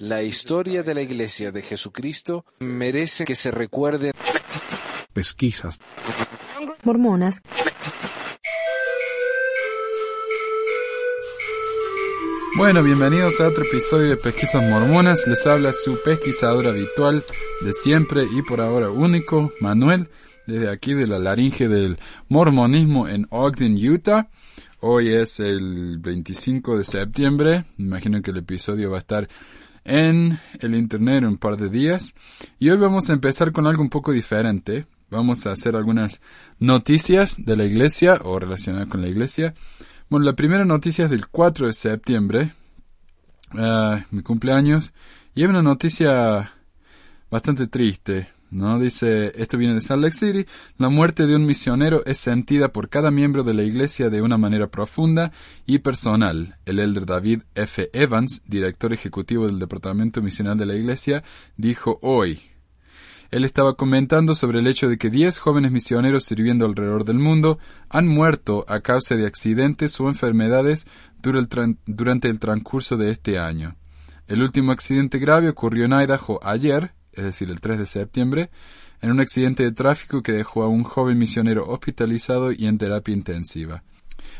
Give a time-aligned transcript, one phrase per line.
[0.00, 4.12] La historia de la Iglesia de Jesucristo merece que se recuerde.
[5.12, 5.80] Pesquisas.
[6.82, 7.42] Mormonas.
[12.56, 15.26] Bueno, bienvenidos a otro episodio de Pesquisas Mormonas.
[15.26, 17.22] Les habla su pesquisador habitual
[17.60, 20.08] de siempre y por ahora único, Manuel,
[20.46, 21.98] desde aquí de la laringe del
[22.28, 24.30] mormonismo en Ogden, Utah.
[24.80, 27.64] Hoy es el 25 de septiembre.
[27.78, 29.26] Imagino que el episodio va a estar
[29.84, 32.14] en el internet en un par de días.
[32.58, 34.84] Y hoy vamos a empezar con algo un poco diferente.
[35.08, 36.20] Vamos a hacer algunas
[36.58, 39.54] noticias de la iglesia o relacionadas con la iglesia.
[40.10, 42.52] Bueno, la primera noticia es del 4 de septiembre,
[43.54, 44.92] uh, mi cumpleaños,
[45.34, 46.52] y es una noticia
[47.30, 48.78] bastante triste, ¿no?
[48.78, 50.46] Dice, esto viene de Salt Lake City,
[50.78, 54.38] la muerte de un misionero es sentida por cada miembro de la iglesia de una
[54.38, 55.32] manera profunda
[55.66, 56.58] y personal.
[56.64, 57.90] El elder David F.
[57.92, 61.22] Evans, director ejecutivo del Departamento Misional de la iglesia,
[61.56, 62.40] dijo hoy,
[63.30, 67.58] él estaba comentando sobre el hecho de que diez jóvenes misioneros sirviendo alrededor del mundo
[67.88, 70.86] han muerto a causa de accidentes o enfermedades
[71.18, 73.76] durante el transcurso de este año.
[74.28, 78.50] El último accidente grave ocurrió en Idaho ayer, es decir, el 3 de septiembre,
[79.00, 83.14] en un accidente de tráfico que dejó a un joven misionero hospitalizado y en terapia
[83.14, 83.82] intensiva.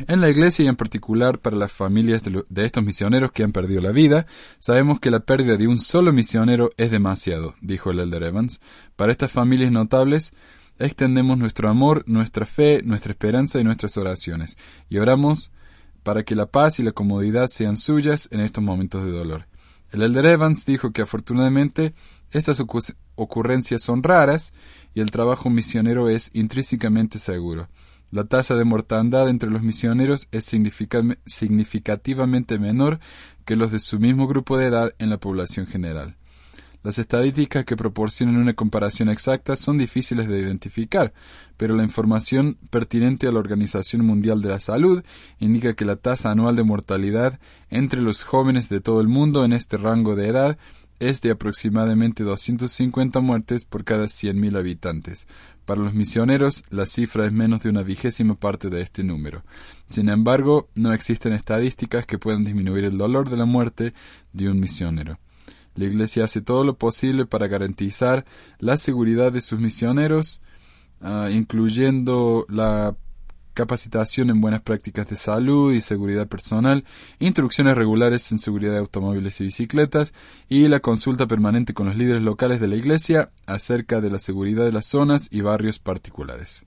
[0.08, 3.80] En la iglesia y en particular para las familias de, estos misioneros que han perdido
[3.80, 4.26] la vida,
[4.58, 8.60] sabemos que la pérdida de un solo misionero es demasiado, dijo el elder Evans.
[8.96, 10.34] Para estas familias notables,
[10.78, 14.58] extendemos nuestro amor, nuestra fe, nuestra esperanza y nuestras oraciones,
[14.90, 15.50] y oramos
[16.02, 19.46] para que la paz y la comodidad sean suyas en estos momentos de dolor.
[19.92, 21.94] El elder Evans dijo que afortunadamente
[22.30, 22.62] estas
[23.14, 24.54] ocurrencias son raras
[24.94, 27.68] y el trabajo misionero es intrínsecamente seguro.
[28.10, 33.00] La tasa de mortandad entre los misioneros es significativamente menor
[33.44, 36.16] que los de su mismo grupo de edad en la población general.
[36.86, 41.12] Las estadísticas que proporcionan una comparación exacta son difíciles de identificar,
[41.56, 45.02] pero la información pertinente a la Organización Mundial de la Salud
[45.40, 49.52] indica que la tasa anual de mortalidad entre los jóvenes de todo el mundo en
[49.52, 50.58] este rango de edad
[50.98, 55.26] es de aproximadamente 250 muertes por cada 100.000 habitantes.
[55.64, 59.42] Para los misioneros, la cifra es menos de una vigésima parte de este número.
[59.88, 63.92] Sin embargo, no existen estadísticas que puedan disminuir el dolor de la muerte
[64.32, 65.18] de un misionero.
[65.74, 68.24] La Iglesia hace todo lo posible para garantizar
[68.58, 70.40] la seguridad de sus misioneros,
[71.00, 72.96] ah, incluyendo la
[73.56, 76.84] capacitación en buenas prácticas de salud y seguridad personal,
[77.18, 80.12] instrucciones regulares en seguridad de automóviles y bicicletas
[80.48, 84.64] y la consulta permanente con los líderes locales de la Iglesia acerca de la seguridad
[84.64, 86.66] de las zonas y barrios particulares.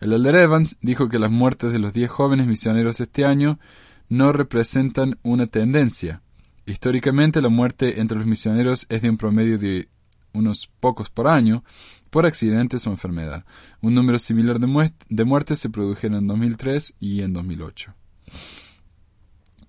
[0.00, 3.60] El elder Evans dijo que las muertes de los diez jóvenes misioneros este año
[4.08, 6.22] no representan una tendencia.
[6.64, 9.88] Históricamente la muerte entre los misioneros es de un promedio de
[10.32, 11.64] unos pocos por año,
[12.10, 13.44] por accidentes o enfermedad.
[13.80, 17.94] Un número similar de, muertes se produjeron en 2003 y en 2008.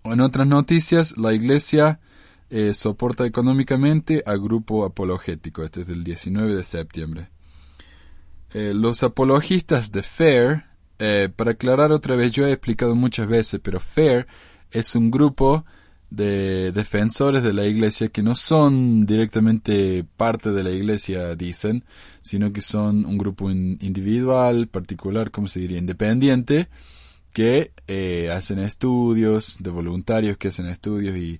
[0.05, 1.99] En otras noticias, la Iglesia
[2.49, 5.63] eh, soporta económicamente a grupo apologético.
[5.63, 7.29] Este es del 19 de septiembre.
[8.53, 10.65] Eh, los apologistas de FAIR,
[10.97, 14.27] eh, para aclarar otra vez, yo he explicado muchas veces, pero FAIR
[14.71, 15.65] es un grupo
[16.09, 21.85] de defensores de la iglesia que no son directamente parte de la iglesia, dicen,
[22.21, 26.69] sino que son un grupo individual, particular, como se diría, independiente,
[27.31, 31.39] que eh, hacen estudios, de voluntarios que hacen estudios y,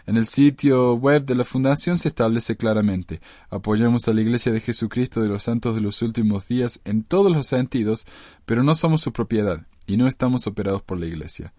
[0.08, 4.62] En el sitio web de la Fundación se establece claramente, apoyamos a la Iglesia de
[4.62, 8.06] Jesucristo de los Santos de los Últimos Días en todos los sentidos,
[8.46, 11.54] pero no somos su propiedad y no estamos operados por la Iglesia.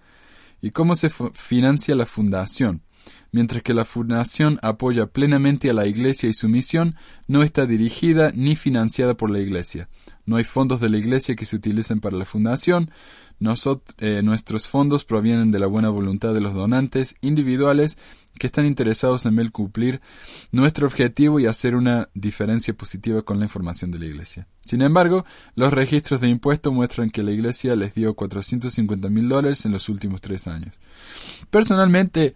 [0.62, 2.82] ¿Y cómo se financia la Fundación?
[3.32, 6.96] mientras que la fundación apoya plenamente a la Iglesia y su misión,
[7.28, 9.88] no está dirigida ni financiada por la Iglesia.
[10.26, 12.90] No hay fondos de la Iglesia que se utilicen para la fundación.
[13.98, 17.98] eh, nuestros fondos provienen de la buena voluntad de los donantes individuales
[18.38, 20.00] que están interesados en cumplir
[20.52, 24.46] nuestro objetivo y hacer una diferencia positiva con la información de la Iglesia.
[24.64, 25.24] Sin embargo,
[25.54, 29.88] los registros de impuestos muestran que la Iglesia les dio 450 mil dólares en los
[29.88, 30.74] últimos tres años.
[31.50, 32.34] Personalmente,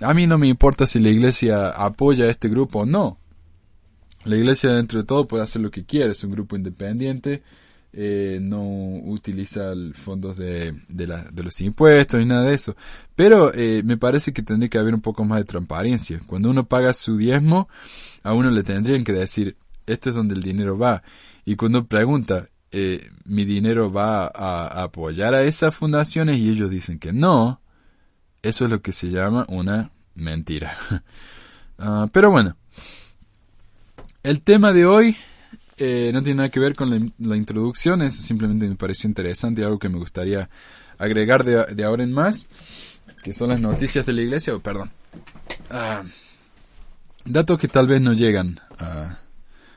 [0.00, 3.18] a mí no me importa si la Iglesia apoya a este grupo o no.
[4.24, 6.12] La Iglesia, dentro de todo, puede hacer lo que quiere.
[6.12, 7.42] Es un grupo independiente.
[7.94, 12.74] Eh, no utiliza fondos de, de, los impuestos ni nada de eso.
[13.14, 16.20] Pero eh, me parece que tendría que haber un poco más de transparencia.
[16.26, 17.68] Cuando uno paga su diezmo,
[18.22, 21.02] a uno le tendrían que decir, esto es donde el dinero va.
[21.44, 26.98] Y cuando pregunta, eh, mi dinero va a, apoyar a esas fundaciones y ellos dicen
[26.98, 27.60] que no,
[28.40, 30.76] eso es lo que se llama una mentira.
[31.78, 32.56] uh, pero bueno,
[34.22, 35.16] el tema de hoy
[35.76, 39.78] eh, no tiene nada que ver con la, introducción, es simplemente me pareció interesante, algo
[39.78, 40.48] que me gustaría
[40.98, 42.46] agregar de, ahora en más,
[43.24, 44.90] que son las noticias de la iglesia, oh, perdón.
[45.70, 46.06] Uh,
[47.24, 49.18] datos que tal vez no llegan a,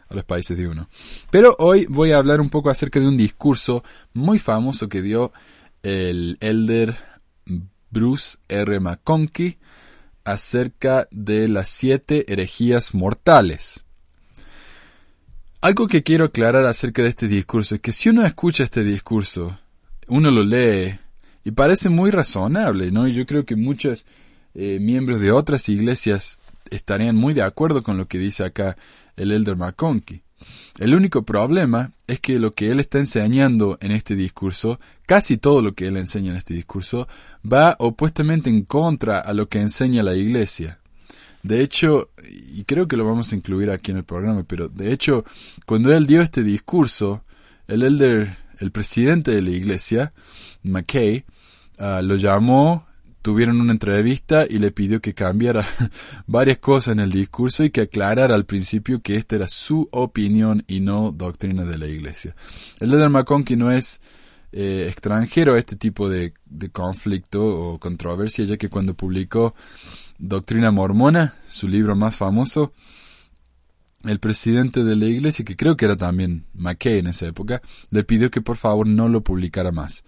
[0.09, 0.89] a los países de uno.
[1.31, 3.83] Pero hoy voy a hablar un poco acerca de un discurso
[4.13, 5.31] muy famoso que dio
[5.81, 6.97] el elder
[7.89, 8.79] Bruce R.
[8.79, 9.57] McConkie
[10.23, 13.84] acerca de las siete herejías mortales.
[15.65, 19.57] Algo que quiero aclarar acerca de este discurso es que si uno escucha este discurso,
[20.07, 20.99] uno lo lee
[21.43, 23.07] y parece muy razonable, ¿no?
[23.07, 24.05] Y yo creo que muchos
[24.53, 26.37] eh, miembros de otras iglesias
[26.69, 28.77] estarían muy de acuerdo con lo que dice acá
[29.15, 30.21] el Elder McConkie.
[30.77, 35.63] El único problema es que lo que él está enseñando en este discurso, casi todo
[35.63, 37.07] lo que él enseña en este discurso,
[37.43, 40.77] va opuestamente en contra a lo que enseña la iglesia.
[41.45, 44.91] De hecho, y creo que lo vamos a incluir aquí en el programa, pero de
[44.91, 45.23] hecho,
[45.67, 47.23] cuando él dio este discurso,
[47.67, 50.11] el elder, el presidente de la iglesia,
[50.63, 51.23] McKay,
[51.77, 52.87] uh, lo llamó
[53.21, 55.67] tuvieron una entrevista y le pidió que cambiara
[56.27, 60.63] varias cosas en el discurso y que aclarara al principio que esta era su opinión
[60.67, 62.35] y no doctrina de la iglesia.
[62.79, 63.99] El líder McConkie no es
[64.51, 69.55] eh, extranjero a este tipo de, de, conflicto o controversia, ya que cuando publicó
[70.17, 72.73] Doctrina Mormona, su libro más famoso,
[74.03, 78.03] el presidente de la iglesia, que creo que era también McKay en esa época, le
[78.03, 80.03] pidió que por favor no lo publicara más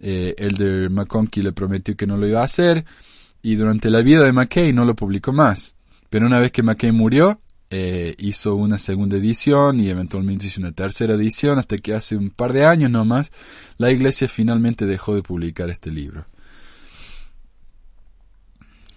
[0.00, 2.84] eh, Elder McConkie le prometió que no lo iba a hacer
[3.42, 5.74] y durante la vida de McKay no lo publicó más.
[6.10, 7.40] Pero una vez que McKay murió,
[7.70, 12.30] eh, hizo una segunda edición y eventualmente hizo una tercera edición hasta que hace un
[12.30, 13.32] par de años nomás
[13.78, 16.26] la iglesia finalmente dejó de publicar este libro.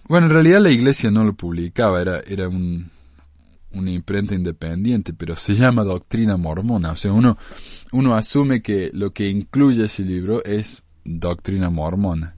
[0.08, 2.90] Bueno, en realidad la iglesia no lo publicaba, era, era un,
[3.72, 6.92] una imprenta independiente, pero se llama Doctrina Mormona.
[6.92, 7.36] O sea, uno,
[7.92, 12.36] uno asume que lo que incluye ese libro es doctrina mormona.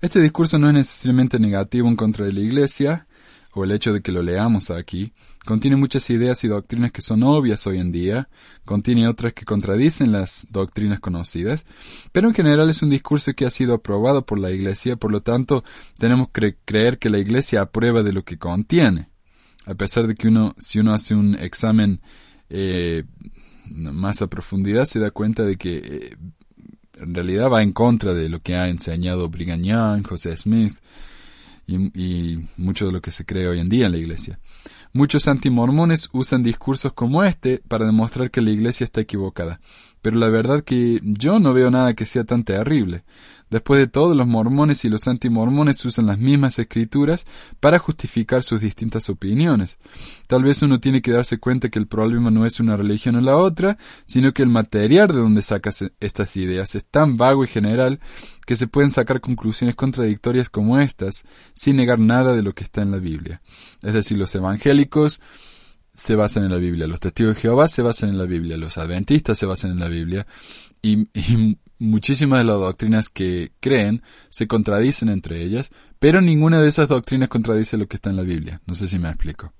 [0.00, 3.06] Este discurso no es necesariamente negativo en contra de la Iglesia,
[3.52, 5.12] o el hecho de que lo leamos aquí.
[5.44, 8.28] Contiene muchas ideas y doctrinas que son obvias hoy en día,
[8.64, 11.66] contiene otras que contradicen las doctrinas conocidas,
[12.12, 15.20] pero en general es un discurso que ha sido aprobado por la Iglesia, por lo
[15.20, 15.64] tanto
[15.98, 19.08] tenemos que creer que la Iglesia aprueba de lo que contiene.
[19.66, 22.00] A pesar de que uno, si uno hace un examen
[22.48, 23.04] eh,
[23.68, 26.16] más a profundidad se da cuenta de que eh,
[26.94, 30.74] en realidad va en contra de lo que ha enseñado Brigham Young, José Smith
[31.66, 34.38] y, y, mucho de lo que se cree hoy en día en la iglesia.
[34.94, 39.58] Muchos antimormones usan discursos como este para demostrar que la iglesia está equivocada,
[40.02, 43.02] pero la verdad que yo no veo nada que sea tan terrible.
[43.52, 47.26] Después de todo, los mormones y los antimormones usan las mismas escrituras
[47.60, 49.76] para justificar sus distintas opiniones.
[50.26, 53.20] Tal vez uno tiene que darse cuenta que el problema no es una religión o
[53.20, 57.46] la otra, sino que el material de donde sacas estas ideas es tan vago y
[57.46, 58.00] general
[58.46, 62.80] que se pueden sacar conclusiones contradictorias como estas, sin negar nada de lo que está
[62.80, 63.42] en la Biblia.
[63.82, 65.20] Es decir, los evangélicos
[65.92, 68.78] se basan en la Biblia, los testigos de Jehová se basan en la Biblia, los
[68.78, 70.26] adventistas se basan en la Biblia,
[70.80, 76.68] y, y muchísimas de las doctrinas que creen se contradicen entre ellas, pero ninguna de
[76.68, 78.60] esas doctrinas contradice lo que está en la Biblia.
[78.66, 79.52] No sé si me explico.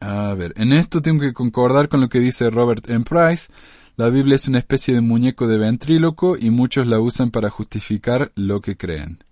[0.00, 3.04] A ver, en esto tengo que concordar con lo que dice Robert M.
[3.04, 3.50] Price.
[3.96, 8.32] La Biblia es una especie de muñeco de ventríloco y muchos la usan para justificar
[8.34, 9.24] lo que creen.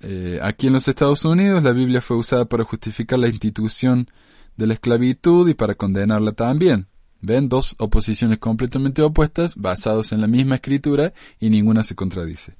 [0.00, 4.08] Eh, aquí en los Estados Unidos la Biblia fue usada para justificar la institución
[4.56, 6.88] de la esclavitud y para condenarla también.
[7.20, 12.54] Ven dos oposiciones completamente opuestas, basados en la misma escritura, y ninguna se contradice.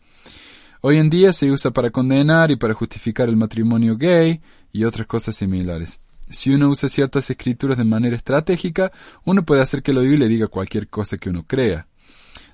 [0.81, 4.41] Hoy en día se usa para condenar y para justificar el matrimonio gay
[4.73, 5.99] y otras cosas similares.
[6.31, 8.93] Si uno usa ciertas escrituras de manera estratégica,
[9.25, 11.87] uno puede hacer que la Biblia diga cualquier cosa que uno crea.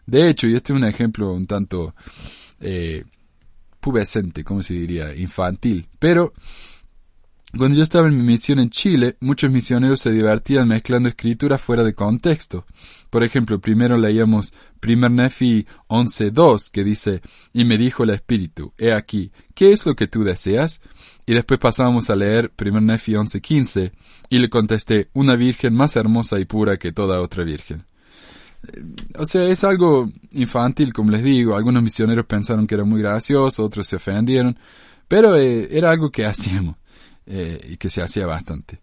[0.06, 1.94] De hecho, y este es un ejemplo un tanto
[2.60, 3.04] eh,
[3.80, 6.32] pubescente, como se diría, infantil, pero
[7.56, 11.84] cuando yo estaba en mi misión en Chile, muchos misioneros se divertían mezclando escrituras fuera
[11.84, 12.64] de contexto.
[13.10, 17.20] Por ejemplo, primero leíamos Primer Nefi 11.2, que dice,
[17.52, 20.80] y me dijo el Espíritu, he aquí, ¿qué es lo que tú deseas?
[21.26, 23.92] Y después pasábamos a leer Primer Nefi 11.15,
[24.30, 27.84] y le contesté, una virgen más hermosa y pura que toda otra virgen.
[28.66, 28.82] Eh,
[29.18, 31.54] o sea, es algo infantil, como les digo.
[31.54, 34.58] Algunos misioneros pensaron que era muy gracioso, otros se ofendieron,
[35.06, 36.76] pero eh, era algo que hacíamos
[37.34, 38.80] eh, y que se hacía bastante.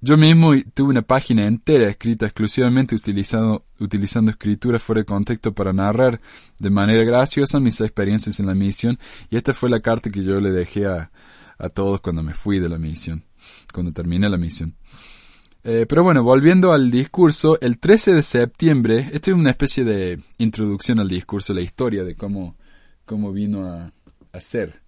[0.00, 5.72] Yo mismo tuve una página entera escrita exclusivamente utilizando, utilizando escritura fuera de contexto para
[5.72, 6.20] narrar
[6.58, 8.98] de manera graciosa mis experiencias en la misión
[9.30, 11.12] y esta fue la carta que yo le dejé a,
[11.58, 13.24] a todos cuando me fui de la misión,
[13.72, 14.74] cuando terminé la misión.
[15.62, 20.18] Eh, pero bueno, volviendo al discurso, el 13 de septiembre, esto es una especie de
[20.38, 22.56] introducción al discurso, la historia de cómo,
[23.04, 23.92] cómo vino a,
[24.32, 24.85] a ser.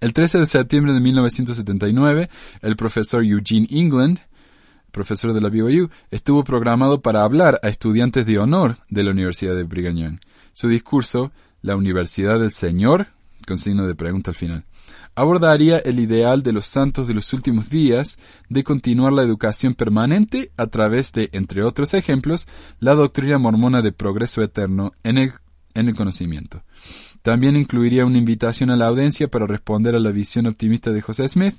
[0.00, 2.30] El 13 de septiembre de 1979,
[2.62, 4.20] el profesor Eugene England,
[4.92, 9.54] profesor de la BYU, estuvo programado para hablar a estudiantes de honor de la Universidad
[9.54, 10.18] de Brigham.
[10.54, 13.08] Su discurso, La Universidad del Señor,
[13.46, 14.64] con signo de pregunta al final,
[15.14, 20.50] abordaría el ideal de los santos de los últimos días de continuar la educación permanente
[20.56, 25.18] a través de, entre otros ejemplos, la doctrina mormona de progreso eterno en
[25.74, 26.62] el conocimiento.
[27.22, 31.28] También incluiría una invitación a la audiencia para responder a la visión optimista de José
[31.28, 31.54] Smith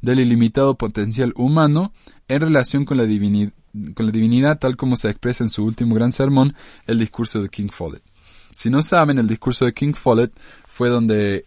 [0.00, 1.92] del ilimitado potencial humano
[2.28, 6.54] en relación con la, divinidad, tal como se expresa en su último gran sermón,
[6.86, 8.02] el discurso de King Follett.
[8.54, 10.32] Si no saben, el discurso de King Follett
[10.66, 11.44] fue donde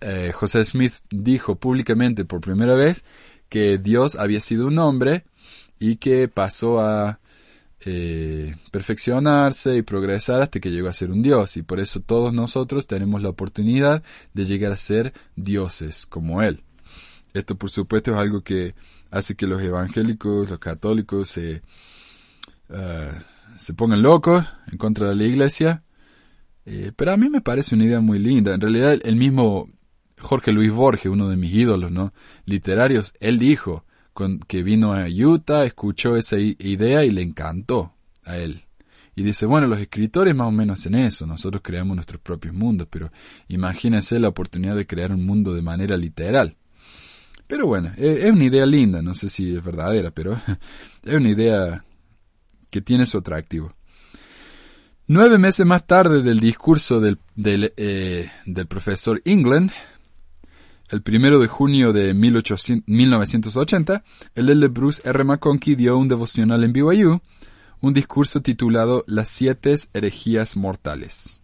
[0.00, 3.04] eh, José Smith dijo públicamente por primera vez
[3.48, 5.24] que Dios había sido un hombre
[5.78, 7.20] y que pasó a
[7.86, 11.56] eh, perfeccionarse y progresar hasta que llegó a ser un dios.
[11.56, 16.62] Y por eso todos nosotros tenemos la oportunidad de llegar a ser dioses como él.
[17.34, 18.74] Esto por supuesto es algo que
[19.10, 21.62] hace que los evangélicos, los católicos se,
[22.68, 23.12] eh,
[23.58, 25.82] se pongan locos en contra de la iglesia.
[26.66, 28.54] Eh, pero a mí me parece una idea muy linda.
[28.54, 29.68] En realidad el mismo
[30.18, 32.12] Jorge Luis Borges, uno de mis ídolos ¿no?
[32.46, 33.84] literarios, él dijo,
[34.46, 37.92] que vino a Utah, escuchó esa idea y le encantó
[38.24, 38.64] a él.
[39.16, 42.88] Y dice, bueno, los escritores más o menos en eso, nosotros creamos nuestros propios mundos,
[42.90, 43.12] pero
[43.48, 46.56] imagínense la oportunidad de crear un mundo de manera literal.
[47.46, 50.32] Pero bueno, e, es una idea linda, no sé si es verdadera, pero
[51.04, 51.84] es una idea
[52.70, 53.72] que tiene su atractivo.
[55.06, 59.70] Nueve meses más tarde del discurso del, del, eh, del profesor England,
[60.88, 64.68] el primero de junio de 1980, el L.
[64.68, 65.24] Bruce R.
[65.24, 67.20] McConkie dio un devocional en BYU,
[67.80, 71.40] un discurso titulado Las siete herejías mortales.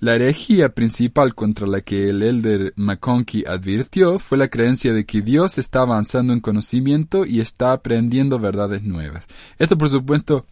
[0.00, 5.22] La herejía principal contra la que el elder McConkie advirtió fue la creencia de que
[5.22, 9.26] Dios está avanzando en conocimiento y está aprendiendo verdades nuevas.
[9.58, 10.46] Esto, por supuesto,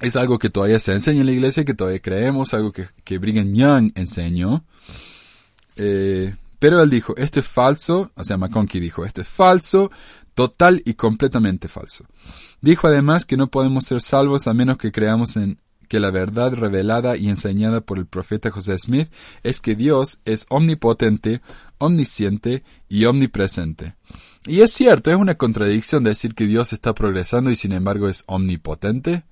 [0.00, 3.18] es algo que todavía se enseña en la iglesia, que todavía creemos, algo que, que
[3.18, 4.64] Brigham Young enseñó.
[5.78, 9.90] Eh, pero él dijo, esto es falso, o sea, McConkie dijo, esto es falso,
[10.34, 12.04] total y completamente falso.
[12.60, 15.58] Dijo además que no podemos ser salvos a menos que creamos en
[15.88, 19.08] que la verdad revelada y enseñada por el profeta José Smith
[19.42, 21.40] es que Dios es omnipotente,
[21.78, 23.94] omnisciente y omnipresente.
[24.46, 28.24] Y es cierto, es una contradicción decir que Dios está progresando y sin embargo es
[28.26, 29.24] omnipotente.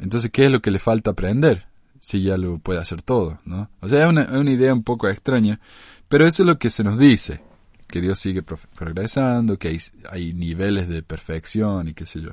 [0.00, 1.66] Entonces, ¿qué es lo que le falta aprender?
[2.02, 3.70] Si ya lo puede hacer todo, ¿no?
[3.80, 5.60] O sea, es una, una idea un poco extraña,
[6.08, 7.40] pero eso es lo que se nos dice,
[7.86, 9.78] que Dios sigue progresando, que
[10.10, 12.32] hay, niveles de perfección y qué sé yo.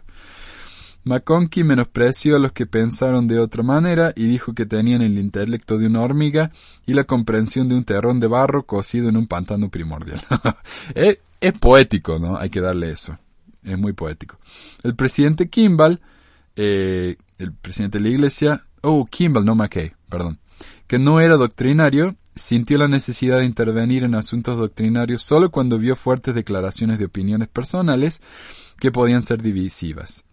[1.03, 5.77] McConkie menospreció a los que pensaron de otra manera y dijo que tenían el intelecto
[5.77, 6.51] de una hormiga
[6.85, 10.19] y la comprensión de un terrón de barro cocido en un pantano primordial.
[10.95, 12.37] es, es, poético, ¿no?
[12.37, 13.17] Hay que darle eso.
[13.63, 14.39] Es muy poético.
[14.83, 16.01] El presidente Kimball,
[16.55, 20.39] eh, el presidente de la iglesia, oh, Kimball, no McKay, perdón,
[20.87, 25.95] que no era doctrinario, sintió la necesidad de intervenir en asuntos doctrinarios solo cuando vio
[25.95, 28.21] fuertes declaraciones de opiniones personales
[28.79, 30.23] que podían ser divisivas.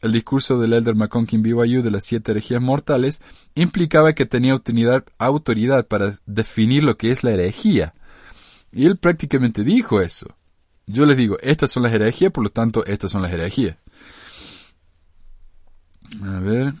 [0.00, 3.20] El discurso del elder McConkin BYU de las siete herejías mortales
[3.56, 4.60] implicaba que tenía
[5.18, 7.94] autoridad para definir lo que es la herejía.
[8.70, 10.36] Y él prácticamente dijo eso.
[10.86, 13.76] Yo les digo, estas son las herejías, por lo tanto, estas son las herejías.
[16.22, 16.74] A ver.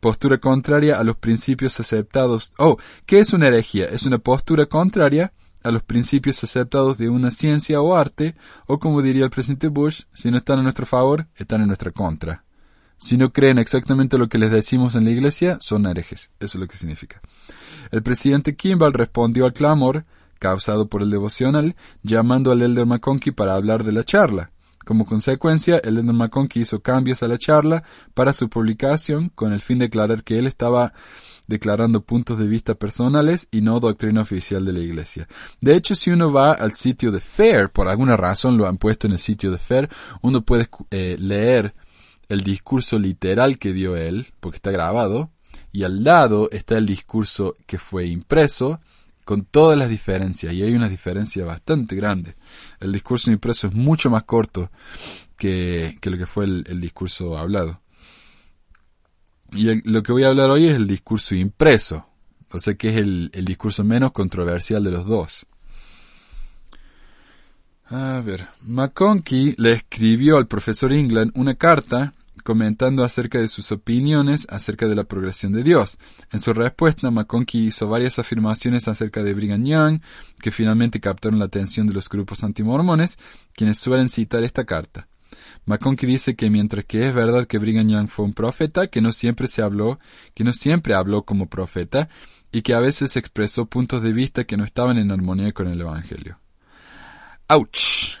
[0.00, 2.52] Postura contraria a los principios aceptados.
[2.58, 3.86] Oh, ¿qué es una herejía?
[3.86, 8.34] Es una postura contraria a los principios aceptados de una ciencia o arte,
[8.66, 11.90] o como diría el presidente Bush, si no están a nuestro favor, están en nuestra
[11.90, 12.44] contra.
[12.96, 16.30] Si no creen exactamente lo que les decimos en la iglesia, son herejes.
[16.40, 17.20] Eso es lo que significa.
[17.90, 20.04] El presidente Kimball respondió al clamor
[20.38, 24.50] causado por el devocional, llamando al Elder McConkie para hablar de la charla.
[24.84, 27.84] Como consecuencia, el Elder McConkie hizo cambios a la charla
[28.14, 30.94] para su publicación con el fin de declarar que él estaba
[31.46, 35.28] declarando puntos de vista personales y no doctrina oficial de la Iglesia.
[35.60, 39.06] De hecho, si uno va al sitio de FAIR, por alguna razón lo han puesto
[39.06, 39.88] en el sitio de FAIR,
[40.22, 41.74] uno puede eh, leer
[42.28, 45.30] el discurso literal que dio él, porque está grabado,
[45.72, 48.80] y al lado está el discurso que fue impreso,
[49.30, 52.34] con todas las diferencias, y hay una diferencia bastante grande.
[52.80, 54.72] El discurso impreso es mucho más corto
[55.36, 57.80] que, lo que fue el, discurso hablado.
[59.52, 62.08] Y lo que voy a hablar hoy es el discurso impreso,
[62.50, 65.46] o sea que es el, el discurso menos controversial de los dos.
[67.84, 74.46] A ver, McConkie le escribió al profesor England una carta comentando acerca de sus opiniones
[74.50, 75.98] acerca de la progresión de Dios.
[76.32, 80.00] En su respuesta, McConkie hizo varias afirmaciones acerca de Brigham Young,
[80.40, 83.18] que finalmente captaron la atención de los grupos antimormones,
[83.54, 85.08] quienes suelen citar esta carta.
[85.66, 89.12] McConkie dice que mientras que es verdad que Brigham Young fue un profeta, que no
[89.12, 89.98] siempre se habló,
[90.34, 92.08] que no siempre habló como profeta,
[92.52, 95.80] y que a veces expresó puntos de vista que no estaban en armonía con el
[95.80, 96.40] Evangelio.
[97.48, 98.19] ¡Auch!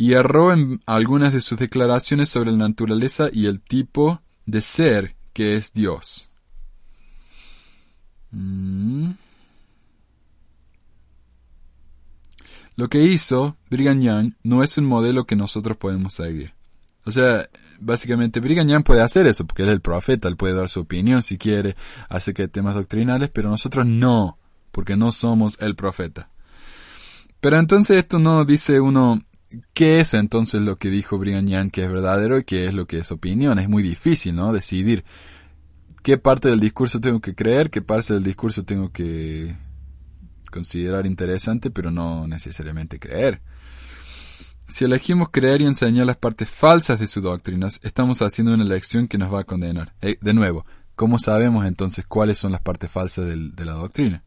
[0.00, 5.14] Y erró en algunas de sus declaraciones sobre la naturaleza y el tipo de ser
[5.34, 6.30] que es Dios.
[8.30, 9.10] Mm.
[12.76, 16.54] Lo que hizo Brigham Young no es un modelo que nosotros podemos seguir.
[17.04, 20.54] O sea, básicamente Brigham Young puede hacer eso porque él es el profeta, él puede
[20.54, 21.76] dar su opinión si quiere
[22.08, 24.38] acerca de temas doctrinales, pero nosotros no,
[24.70, 26.30] porque no somos el profeta.
[27.40, 29.18] Pero entonces esto no dice uno,
[29.74, 32.86] ¿Qué es entonces lo que dijo Brigham Young que es verdadero y qué es lo
[32.86, 33.58] que es opinión?
[33.58, 34.52] Es muy difícil, ¿no?
[34.52, 35.04] Decidir
[36.02, 39.56] qué parte del discurso tengo que creer, qué parte del discurso tengo que
[40.50, 43.40] considerar interesante, pero no necesariamente creer.
[44.68, 49.08] Si elegimos creer y enseñar las partes falsas de sus doctrinas, estamos haciendo una elección
[49.08, 49.94] que nos va a condenar.
[50.00, 54.22] Eh, de nuevo, ¿cómo sabemos entonces cuáles son las partes falsas de la doctrina?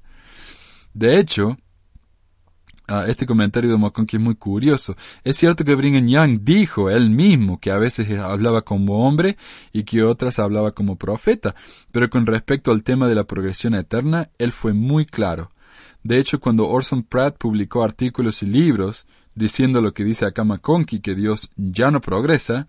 [0.93, 1.57] De hecho,
[3.08, 4.95] Este comentario de McConkie es muy curioso.
[5.23, 9.38] Es cierto que Brigham Young dijo él mismo que a veces hablaba como hombre
[9.71, 11.56] y que otras hablaba como profeta,
[11.91, 15.51] pero con respecto al tema de la progresión eterna, él fue muy claro.
[16.03, 20.99] De hecho, cuando Orson Pratt publicó artículos y libros diciendo lo que dice acá McConkie,
[20.99, 22.67] que Dios ya no progresa,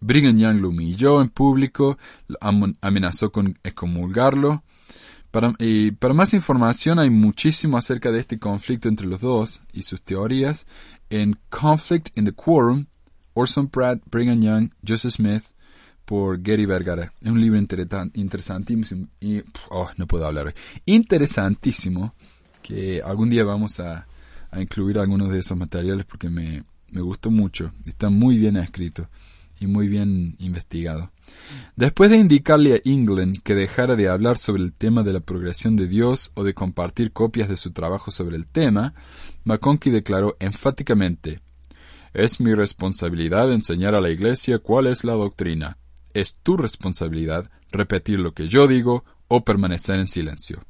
[0.00, 1.98] Brigham Young lo humilló en público,
[2.80, 4.62] amenazó con excomulgarlo,
[5.30, 9.82] para, y para más información hay muchísimo acerca de este conflicto entre los dos y
[9.82, 10.66] sus teorías
[11.10, 12.86] en Conflict in the Quorum,
[13.34, 15.44] Orson Pratt, Brigham Young, Joseph Smith,
[16.04, 17.12] por Gary Vergara.
[17.20, 17.58] Es un libro
[18.14, 20.54] interesantísimo y oh, no puedo hablar
[20.86, 22.14] Interesantísimo
[22.62, 24.06] que algún día vamos a,
[24.50, 27.72] a incluir algunos de esos materiales porque me, me gustó mucho.
[27.84, 29.08] Está muy bien escrito
[29.60, 31.10] y muy bien investigado.
[31.76, 35.76] Después de indicarle a England que dejara de hablar sobre el tema de la progresión
[35.76, 38.94] de Dios o de compartir copias de su trabajo sobre el tema,
[39.44, 41.40] McConkie declaró enfáticamente
[42.12, 45.78] Es mi responsabilidad enseñar a la Iglesia cuál es la doctrina.
[46.14, 50.64] Es tu responsabilidad repetir lo que yo digo o permanecer en silencio.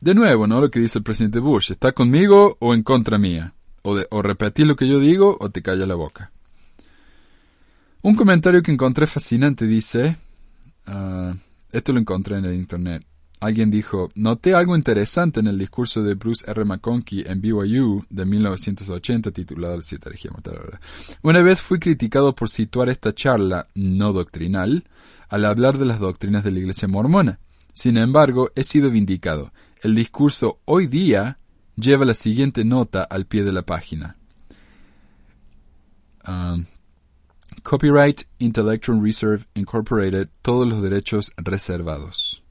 [0.00, 0.60] De nuevo, ¿no?
[0.60, 3.54] Lo que dice el presidente Bush, ¿está conmigo o en contra mía?
[3.82, 6.32] O, de, o repetir lo que yo digo o te calla la boca.
[8.00, 10.16] Un comentario que encontré fascinante dice,
[10.86, 11.34] uh,
[11.72, 13.04] esto lo encontré en el internet.
[13.40, 16.64] Alguien dijo, noté algo interesante en el discurso de Bruce R.
[16.64, 19.80] McConkie en BYU de 1980 titulado
[21.22, 24.84] Una vez fui criticado por situar esta charla no doctrinal
[25.28, 27.38] al hablar de las doctrinas de la Iglesia mormona.
[27.72, 29.52] Sin embargo, he sido vindicado.
[29.82, 31.38] El discurso hoy día
[31.76, 34.16] lleva la siguiente nota al pie de la página.
[36.26, 36.62] Uh,
[37.62, 42.42] Copyright Intellectual Reserve Incorporated, todos los derechos reservados.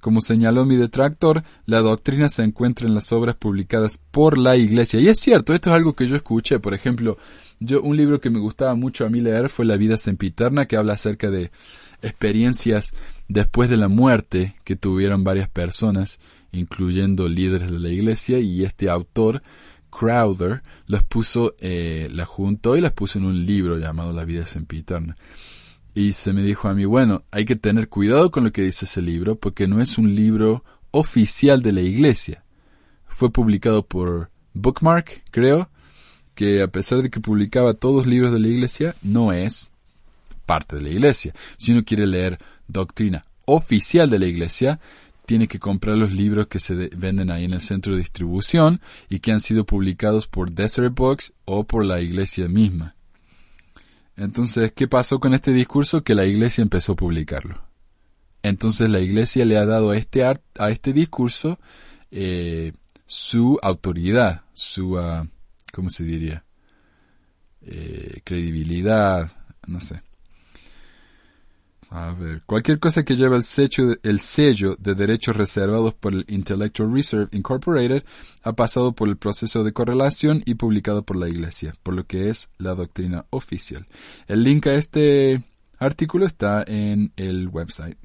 [0.00, 5.00] Como señaló mi detractor, la doctrina se encuentra en las obras publicadas por la Iglesia.
[5.00, 6.58] Y es cierto, esto es algo que yo escuché.
[6.58, 7.16] Por ejemplo,
[7.58, 10.76] yo un libro que me gustaba mucho a mí leer fue La vida sempiterna, que
[10.76, 11.50] habla acerca de
[12.02, 12.92] experiencias
[13.28, 16.20] después de la muerte que tuvieron varias personas,
[16.52, 19.42] incluyendo líderes de la Iglesia, y este autor
[19.98, 24.44] Crowther las puso, eh, las juntó y las puso en un libro llamado La vida
[24.46, 25.16] sempiterna.
[25.94, 28.84] Y se me dijo a mí, bueno, hay que tener cuidado con lo que dice
[28.84, 32.44] ese libro porque no es un libro oficial de la iglesia.
[33.06, 35.70] Fue publicado por Bookmark, creo,
[36.34, 39.70] que a pesar de que publicaba todos los libros de la iglesia, no es
[40.46, 41.32] parte de la iglesia.
[41.56, 44.80] Si uno quiere leer doctrina oficial de la iglesia,
[45.26, 49.20] tiene que comprar los libros que se venden ahí en el centro de distribución y
[49.20, 52.94] que han sido publicados por Desert Books o por la iglesia misma.
[54.16, 56.04] Entonces, ¿qué pasó con este discurso?
[56.04, 57.64] Que la iglesia empezó a publicarlo.
[58.42, 61.58] Entonces la iglesia le ha dado a este, a este discurso
[62.10, 62.72] eh,
[63.06, 65.26] su autoridad, su, uh,
[65.72, 66.44] ¿cómo se diría?
[67.62, 69.32] Eh, credibilidad,
[69.66, 70.02] no sé.
[71.96, 76.24] A ver, cualquier cosa que lleve el sello, el sello de derechos reservados por el
[76.26, 78.02] Intellectual Reserve Incorporated
[78.42, 82.30] ha pasado por el proceso de correlación y publicado por la Iglesia, por lo que
[82.30, 83.86] es la doctrina oficial.
[84.26, 85.44] El link a este
[85.78, 87.96] artículo está en el website.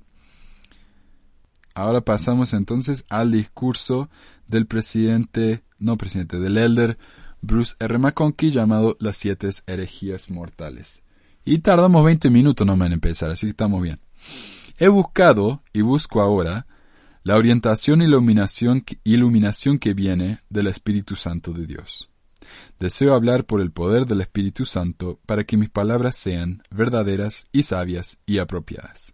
[1.74, 4.12] Ahora pasamos entonces al discurso
[4.46, 7.00] del presidente, no presidente, del elder
[7.42, 7.98] Bruce R.
[7.98, 11.02] McConkie llamado Las siete herejías mortales.
[11.46, 14.00] Y tardamos 20 minutos nomás en empezar, así que estamos bien.
[14.78, 16.68] He buscado y busco ahora
[17.24, 22.10] la orientación y iluminación, iluminación que viene del Espíritu Santo de Dios.
[22.80, 27.64] Deseo hablar por el poder del Espíritu Santo para que mis palabras sean verdaderas y
[27.64, 29.14] sabias y apropiadas.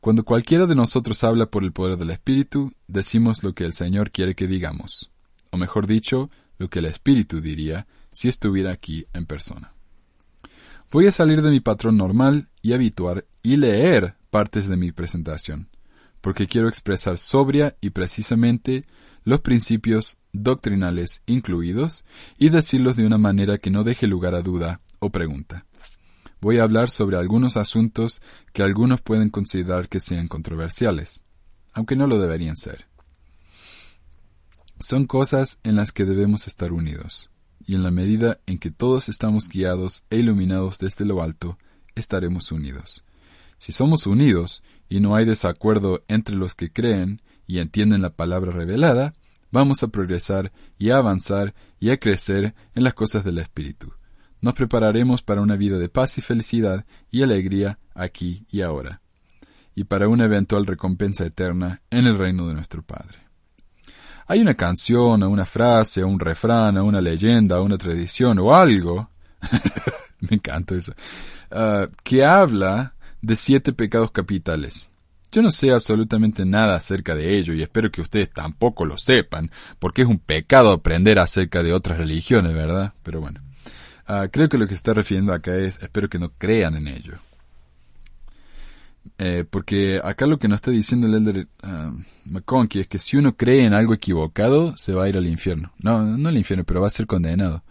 [0.00, 4.10] Cuando cualquiera de nosotros habla por el poder del Espíritu, decimos lo que el Señor
[4.10, 5.10] quiere que digamos,
[5.50, 9.74] o mejor dicho, lo que el Espíritu diría si estuviera aquí en persona.
[10.92, 15.68] Voy a salir de mi patrón normal y habituar y leer partes de mi presentación,
[16.20, 18.86] porque quiero expresar sobria y precisamente
[19.22, 22.04] los principios doctrinales incluidos
[22.38, 25.64] y decirlos de una manera que no deje lugar a duda o pregunta.
[26.40, 28.20] Voy a hablar sobre algunos asuntos
[28.52, 31.22] que algunos pueden considerar que sean controversiales,
[31.72, 32.88] aunque no lo deberían ser.
[34.80, 37.29] Son cosas en las que debemos estar unidos
[37.70, 41.56] y en la medida en que todos estamos guiados e iluminados desde lo alto,
[41.94, 43.04] estaremos unidos.
[43.58, 48.50] Si somos unidos y no hay desacuerdo entre los que creen y entienden la palabra
[48.50, 49.14] revelada,
[49.52, 53.92] vamos a progresar y a avanzar y a crecer en las cosas del Espíritu.
[54.40, 59.00] Nos prepararemos para una vida de paz y felicidad y alegría aquí y ahora,
[59.76, 63.29] y para una eventual recompensa eterna en el reino de nuestro Padre.
[64.30, 68.54] Hay una canción, o una frase, o un refrán, o una leyenda, una tradición, o
[68.54, 69.10] algo,
[70.20, 70.94] me encanta eso,
[71.50, 74.92] ah, que habla de siete pecados capitales.
[75.32, 79.50] Yo no sé absolutamente nada acerca de ello y espero que ustedes tampoco lo sepan,
[79.80, 82.94] porque es un pecado aprender acerca de otras religiones, ¿verdad?
[83.02, 83.40] Pero bueno,
[84.06, 86.86] ah, creo que lo que se está refiriendo acá es espero que no crean en
[86.86, 87.18] ello.
[89.18, 93.16] Eh, porque acá lo que nos está diciendo el Elder uh, McConkie es que si
[93.16, 95.72] uno cree en algo equivocado, se va a ir al infierno.
[95.78, 97.62] No, no al infierno, pero va a ser condenado.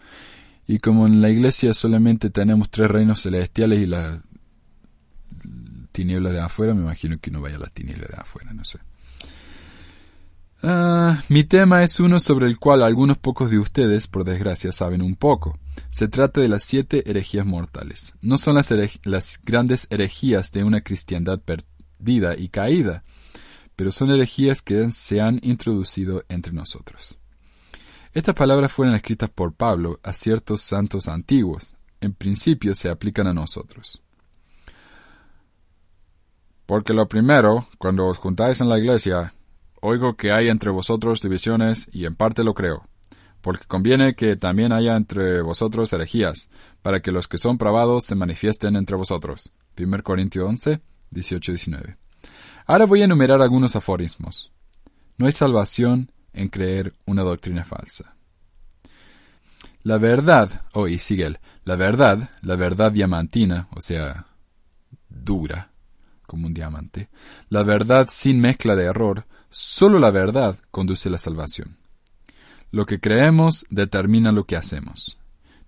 [0.66, 4.20] Y como en la iglesia solamente tenemos tres reinos celestiales y las
[5.90, 8.78] tinieblas de afuera, me imagino que uno vaya a las tinieblas de afuera, no sé.
[10.62, 15.00] Ah, mi tema es uno sobre el cual algunos pocos de ustedes, por desgracia, saben
[15.00, 15.58] un poco.
[15.90, 18.12] Se trata de las siete herejías mortales.
[18.20, 18.70] No son las,
[19.04, 23.04] las grandes herejías de una cristiandad perdida y caída,
[23.74, 27.18] pero son herejías que se han introducido entre nosotros.
[28.12, 31.76] Estas palabras fueron escritas por Pablo a ciertos santos antiguos.
[32.02, 34.02] En principio se aplican a nosotros.
[36.66, 39.32] Porque lo primero, cuando os juntáis en la iglesia,
[39.80, 42.86] Oigo que hay entre vosotros divisiones, y en parte lo creo,
[43.40, 46.50] porque conviene que también haya entre vosotros herejías,
[46.82, 49.52] para que los que son probados se manifiesten entre vosotros.
[49.78, 50.80] 1 Corintios 11,
[51.12, 51.96] 18-19.
[52.66, 54.52] Ahora voy a enumerar algunos aforismos.
[55.16, 58.14] No hay salvación en creer una doctrina falsa.
[59.82, 64.26] La verdad, oh, y sigue la verdad, la verdad diamantina, o sea,
[65.08, 65.70] dura,
[66.26, 67.08] como un diamante,
[67.48, 71.76] la verdad sin mezcla de error, Solo la verdad conduce a la salvación.
[72.70, 75.18] Lo que creemos determina lo que hacemos.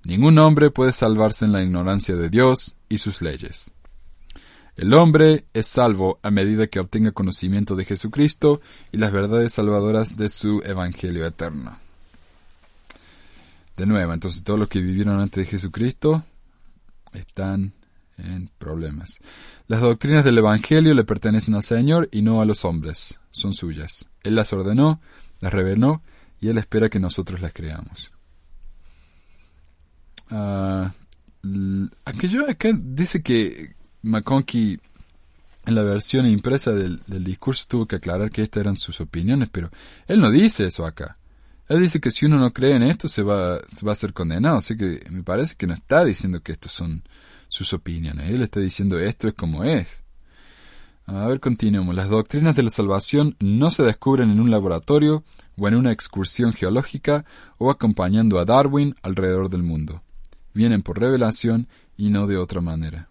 [0.05, 3.73] Ningún hombre puede salvarse en la ignorancia de Dios y sus leyes.
[4.77, 10.16] El hombre es salvo a medida que obtenga conocimiento de Jesucristo y las verdades salvadoras
[10.16, 11.77] de su Evangelio eterno.
[13.77, 16.25] De nuevo, entonces todos los que vivieron antes de Jesucristo
[17.12, 17.75] están
[18.18, 19.18] en problemas.
[19.66, 24.07] Las doctrinas del Evangelio le pertenecen al Señor y no a los hombres, son suyas.
[24.22, 25.01] Él las ordenó,
[25.40, 26.03] las reveló
[26.40, 28.12] y Él espera que nosotros las creamos.
[30.31, 30.92] Ah,
[31.42, 34.81] l- aquello acá dice que McConkie
[35.66, 39.48] en la versión impresa del, del discurso tuvo que aclarar que estas eran sus opiniones,
[39.53, 39.70] pero
[40.07, 41.18] él no dice eso acá.
[41.68, 44.12] Él dice que si uno no cree en esto se va, se va a ser
[44.12, 47.05] condenado, así que me parece que no está diciendo que estos son
[47.53, 50.03] sus opiniones, él está diciendo esto es como es.
[51.05, 51.95] A ver, continuemos.
[51.95, 55.23] Las doctrinas de la salvación no se descubren en un laboratorio
[55.59, 57.27] o en una excursión geológica
[57.59, 60.03] o acompañando a Darwin alrededor del mundo.
[60.55, 63.11] Vienen por revelación y no de otra manera.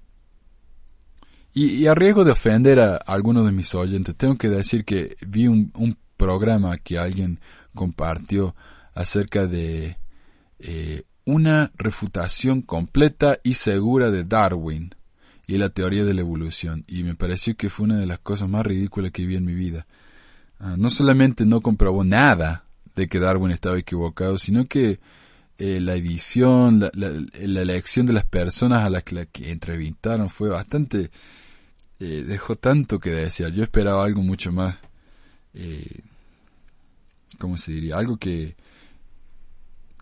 [1.53, 5.45] Y, a riesgo de ofender a algunos de mis oyentes, tengo que decir que vi
[5.45, 7.39] un, un programa que alguien
[7.75, 8.55] compartió
[8.95, 9.97] acerca de
[10.57, 14.95] eh, una refutación completa y segura de Darwin
[15.47, 18.47] y la teoría de la evolución, y me pareció que fue una de las cosas
[18.49, 19.85] más ridículas que vi en mi vida.
[20.59, 24.99] Ah, no solamente no comprobó nada de que Darwin estaba equivocado, sino que
[25.57, 30.29] eh, la edición, la, la- elección de las personas a las que, la que entrevistaron
[30.29, 31.11] fue bastante...
[31.99, 33.51] eh, dejó tanto que desear.
[33.51, 34.75] Yo esperaba algo mucho más...
[35.53, 35.99] Eh,
[37.39, 37.97] ¿Cómo se diría?
[37.97, 38.55] Algo que,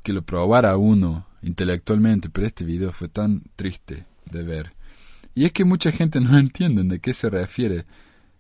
[0.04, 4.74] que lo probara uno intelectualmente, pero este video fue tan triste de ver.
[5.34, 7.86] Y es que mucha gente no entiende de qué se refiere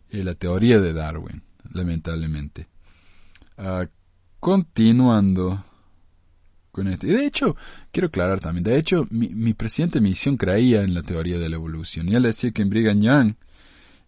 [0.10, 1.44] eh, la teoría de Darwin,
[1.74, 2.68] lamentablemente.
[3.58, 3.88] Ah,
[4.40, 5.66] continuando
[6.72, 7.08] con esto.
[7.08, 7.56] Y de hecho,
[7.92, 11.50] quiero aclarar también, de hecho, mi, mi presidente de misión creía en la teoría de
[11.50, 12.10] la evolución.
[12.10, 13.36] Y él decía que en Brigham Young,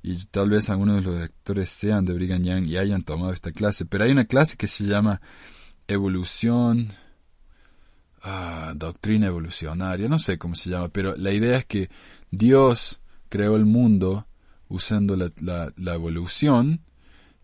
[0.03, 3.51] y tal vez algunos de los lectores sean de Brigham Young y hayan tomado esta
[3.51, 5.21] clase, pero hay una clase que se llama
[5.87, 6.89] Evolución,
[8.23, 11.89] ah, Doctrina Evolucionaria, no sé cómo se llama, pero la idea es que
[12.31, 14.27] Dios creó el mundo
[14.69, 16.81] usando la, la- la evolución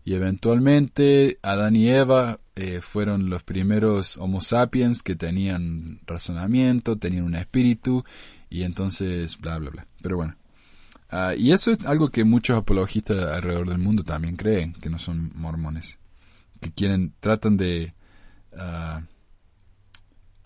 [0.04, 7.24] y eventualmente Adán y Eva eh, fueron los primeros Homo sapiens que tenían razonamiento, tenían
[7.24, 8.04] un espíritu
[8.50, 9.86] y entonces bla bla bla.
[10.02, 10.36] Pero bueno.
[11.10, 14.98] Ah, y eso es algo que muchos apologistas alrededor del mundo también creen, que no
[14.98, 15.98] son mormones,
[16.60, 17.94] que quieren, tratan de
[18.56, 19.02] ah,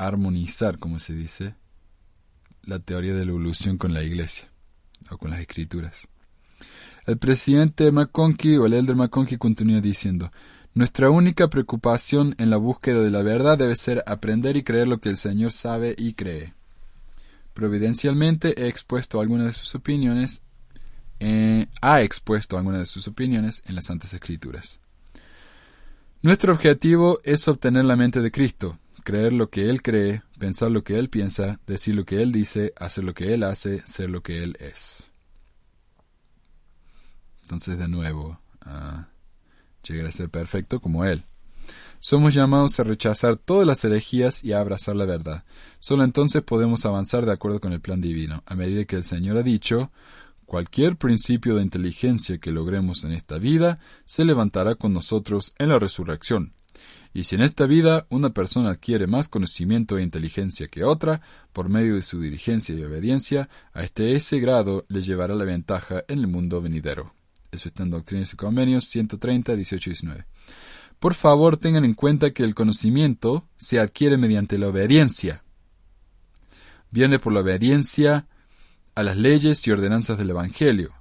[0.06, 1.54] armonizar, como se dice,
[2.62, 4.50] la teoría de la evolución con la iglesia
[5.10, 6.08] o con las escrituras.
[7.06, 10.30] El presidente McConkie o el elder McConkie continúa diciendo,
[10.74, 15.00] nuestra única preocupación en la búsqueda de la verdad debe ser aprender y creer lo
[15.00, 16.54] que el Señor sabe y cree.
[17.52, 20.44] Providencialmente he expuesto de sus opiniones,
[21.20, 24.80] eh, ha expuesto algunas de sus opiniones en las Santas Escrituras.
[26.22, 30.84] Nuestro objetivo es obtener la mente de Cristo, creer lo que Él cree, pensar lo
[30.84, 34.22] que Él piensa, decir lo que Él dice, hacer lo que Él hace, ser lo
[34.22, 35.10] que Él es.
[37.42, 39.08] Entonces, de nuevo, ah,
[39.86, 41.24] llegar a ser perfecto como Él.
[42.00, 45.44] Somos llamados a rechazar todas las herejías y a abrazar la verdad.
[45.78, 49.36] Solo entonces podemos avanzar de acuerdo con el plan divino, a medida que el Señor
[49.36, 49.92] ha dicho,
[50.44, 55.78] cualquier principio de inteligencia que logremos en esta vida se levantará con nosotros en la
[55.78, 56.54] resurrección.
[57.14, 61.20] Y si en esta vida una persona adquiere más conocimiento e inteligencia que otra,
[61.52, 66.04] por medio de su diligencia y obediencia, a este ese grado le llevará la ventaja
[66.08, 67.14] en el mundo venidero.
[67.50, 70.26] Eso está en Doctrinas y Convenios 130, 18 y 19.
[70.98, 75.44] Por favor, tengan en cuenta que el conocimiento se adquiere mediante la obediencia.
[76.90, 78.26] Viene por la obediencia
[78.94, 80.94] a las leyes y ordenanzas del Evangelio,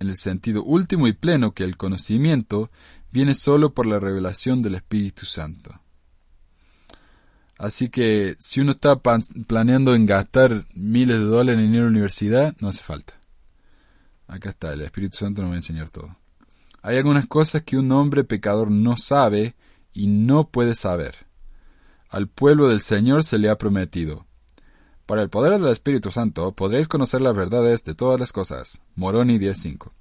[0.00, 2.70] en el sentido último y pleno que el conocimiento
[3.14, 5.80] viene solo por la revelación del Espíritu Santo.
[7.56, 9.00] Así que si uno está
[9.46, 13.14] planeando en gastar miles de dólares en ir a la universidad, no hace falta.
[14.26, 16.16] Acá está, el Espíritu Santo nos va a enseñar todo.
[16.82, 19.54] Hay algunas cosas que un hombre pecador no sabe
[19.92, 21.14] y no puede saber.
[22.08, 24.26] Al pueblo del Señor se le ha prometido.
[25.06, 28.80] Por el poder del Espíritu Santo podréis conocer las verdades de todas las cosas.
[28.96, 29.92] Moroni 10.5.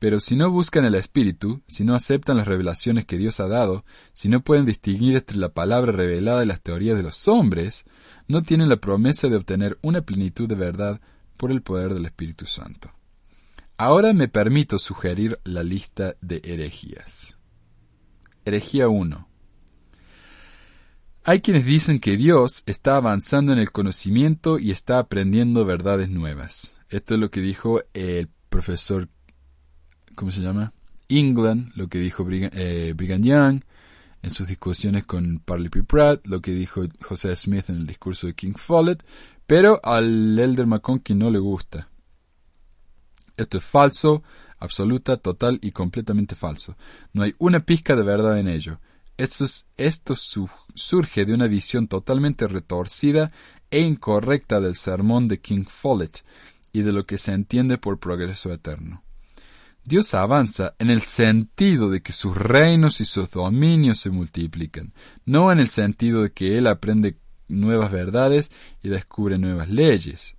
[0.00, 3.84] Pero si no buscan el Espíritu, si no aceptan las revelaciones que Dios ha dado,
[4.14, 7.84] si no pueden distinguir entre la palabra revelada y las teorías de los hombres,
[8.26, 11.02] no tienen la promesa de obtener una plenitud de verdad
[11.36, 12.90] por el poder del Espíritu Santo.
[13.76, 17.36] Ahora me permito sugerir la lista de herejías.
[18.46, 19.28] Herejía 1.
[21.24, 26.74] Hay quienes dicen que Dios está avanzando en el conocimiento y está aprendiendo verdades nuevas.
[26.88, 29.10] Esto es lo que dijo el profesor,
[30.20, 30.74] ¿cómo se llama?
[31.08, 33.62] England, lo que dijo Brigham, eh, Brigham Young
[34.20, 35.82] en sus discusiones con Parley P.
[35.82, 39.02] Pratt, lo que dijo José Smith en el discurso de King Follett,
[39.46, 41.88] pero al Elder McConkie no le gusta.
[43.34, 44.22] Esto es falso,
[44.58, 46.76] absoluta, total y completamente falso.
[47.14, 48.78] No hay una pizca de verdad en ello.
[49.16, 53.32] Esto surge de una visión totalmente retorcida
[53.70, 56.22] e incorrecta del sermón de King Follett
[56.74, 59.02] y de lo que se entiende por progreso eterno.
[59.90, 65.50] Dios avanza en el sentido de que sus reinos y sus dominios se multiplican, no
[65.50, 67.16] en el sentido de que Él aprende
[67.48, 68.52] nuevas verdades
[68.84, 70.36] y descubre nuevas leyes.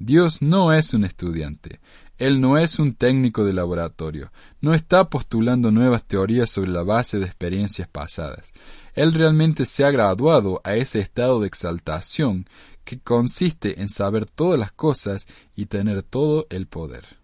[0.00, 1.78] Dios no es un estudiante,
[2.16, 7.20] Él no es un técnico de laboratorio, no está postulando nuevas teorías sobre la base
[7.20, 8.52] de experiencias pasadas.
[8.94, 12.48] Él realmente se ha graduado a ese estado de exaltación
[12.82, 17.17] que consiste en saber todas las cosas y tener todo el poder.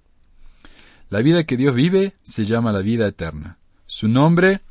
[1.14, 3.56] La vida que Dios vive se llama la vida eterna.
[3.86, 4.62] Su nombre,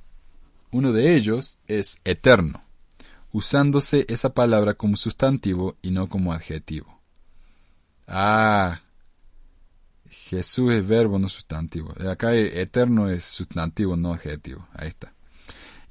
[0.71, 2.65] uno de ellos, es eterno,
[3.31, 6.99] usándose esa palabra como sustantivo y no como adjetivo.
[8.07, 8.81] Ah,
[10.09, 11.93] Jesús es verbo, no sustantivo.
[12.11, 14.67] Acá eterno es sustantivo, no adjetivo.
[14.73, 15.13] Ahí está.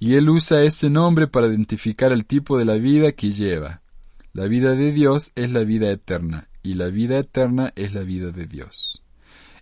[0.00, 3.80] Y él usa ese nombre para identificar el tipo de la vida que lleva.
[4.34, 8.32] La vida de Dios es la vida eterna, y la vida eterna es la vida
[8.32, 9.01] de Dios.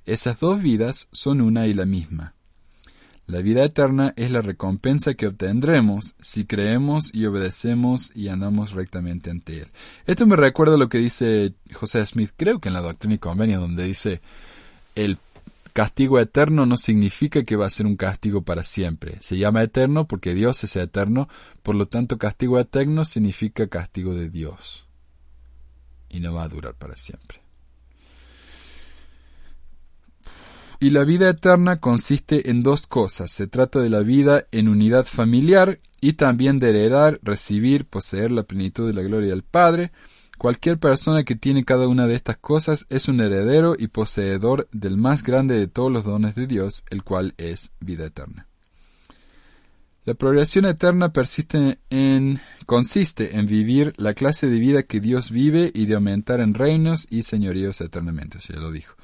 [0.07, 2.35] Esas dos vidas son una y la misma.
[3.31, 9.31] La vida eterna es la recompensa que obtendremos si creemos y obedecemos y andamos rectamente
[9.31, 9.69] ante Él.
[10.05, 13.61] Esto me recuerda lo que dice José Smith, creo que en la Doctrina y Convenio,
[13.61, 14.21] donde dice
[14.97, 15.19] el
[15.73, 19.19] castigo eterno no significa que va a ser un castigo para siempre.
[19.21, 21.29] Se llama eterno porque Dios es eterno,
[21.63, 24.89] por lo tanto castigo eterno significa castigo de Dios.
[26.09, 27.40] Y no va a durar para siempre.
[30.83, 33.31] Y la vida eterna consiste en dos cosas.
[33.31, 38.45] Se trata de la vida en unidad familiar y también de heredar, recibir, poseer la
[38.45, 39.93] plenitud de la gloria del Padre.
[40.39, 44.97] Cualquier persona que tiene cada una de estas cosas es un heredero y poseedor del
[44.97, 48.49] más grande de todos los dones de Dios, el cual es vida eterna.
[50.07, 51.13] La progresión eterna
[51.91, 56.55] en, consiste en vivir la clase de vida que Dios vive y de aumentar en
[56.55, 58.39] reinos y señoríos eternamente.
[58.39, 58.95] ya lo dijo.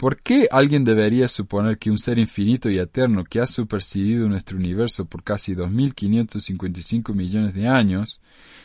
[0.00, 4.56] ¿Por qué alguien debería suponer que un ser infinito y eterno que ha supersedido nuestro
[4.56, 8.22] universo por casi 2.555 millones de años,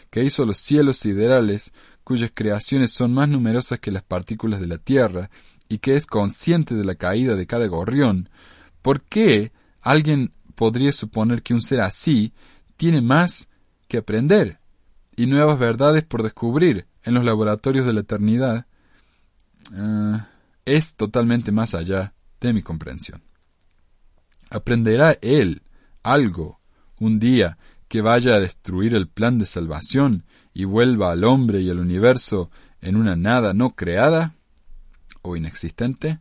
[0.10, 1.74] que hizo los cielos siderales,
[2.06, 5.30] cuyas creaciones son más numerosas que las partículas de la Tierra,
[5.68, 8.30] y que es consciente de la caída de cada gorrión,
[8.82, 12.32] ¿por qué alguien podría suponer que un ser así
[12.78, 13.50] tiene más
[13.90, 14.60] que aprender
[15.18, 18.68] y nuevas verdades por descubrir en los laboratorios de la eternidad?
[19.74, 20.30] Ah,
[20.66, 23.24] es totalmente más allá de mi comprensión.
[24.50, 25.64] ¿Aprenderá él
[26.04, 26.60] algo
[27.00, 31.70] un día que vaya a destruir el plan de salvación y vuelva al hombre y
[31.70, 32.50] al universo
[32.82, 34.36] en una nada no creada
[35.22, 36.20] o inexistente?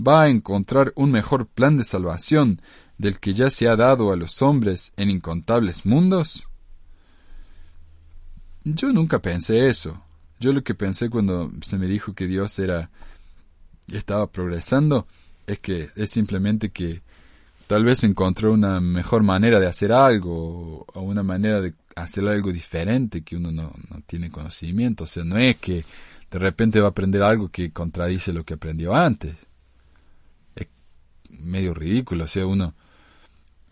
[0.00, 2.60] ¿Va a encontrar un mejor plan de salvación
[2.98, 6.48] del que ya se ha dado a los hombres en incontables mundos?
[8.64, 10.02] Yo nunca pensé eso.
[10.40, 12.90] Yo lo que pensé cuando se me dijo que Dios era
[13.92, 15.06] estaba progresando
[15.46, 17.00] es que es simplemente que
[17.66, 22.52] tal vez encontró una mejor manera de hacer algo o una manera de hacer algo
[22.52, 25.04] diferente que uno no, no tiene conocimiento.
[25.04, 25.84] O sea, no es que
[26.30, 29.36] de repente va a aprender algo que contradice lo que aprendió antes.
[30.54, 30.68] Es
[31.30, 32.24] medio ridículo.
[32.24, 32.74] O sea, uno,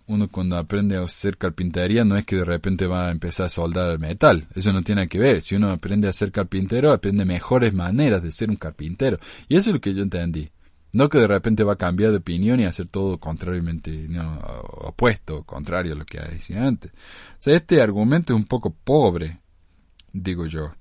[0.09, 3.51] uno cuando aprende a hacer carpintería no es que de repente va a empezar a
[3.51, 4.47] soldar metal.
[4.55, 5.43] Eso no tiene que ver.
[5.43, 9.19] Si uno aprende a ser carpintero, aprende mejores maneras de ser un carpintero.
[9.49, 10.51] Y eso es lo que yo entendí.
[10.93, 15.43] No que de repente va a cambiar de opinión y hacer todo contrariamente, no, opuesto,
[15.43, 16.93] contrario a lo que decía antes.
[16.93, 19.41] O sea, este argumento es un poco pobre,
[20.13, 20.73] digo yo.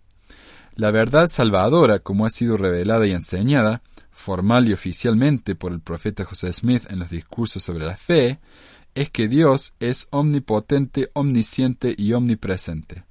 [0.75, 6.23] La verdad salvadora, como ha sido revelada y enseñada, formal y oficialmente por el profeta
[6.23, 8.39] José Smith en los discursos sobre la fe,
[8.95, 13.03] es que Dios es omnipotente, omnisciente y omnipresente.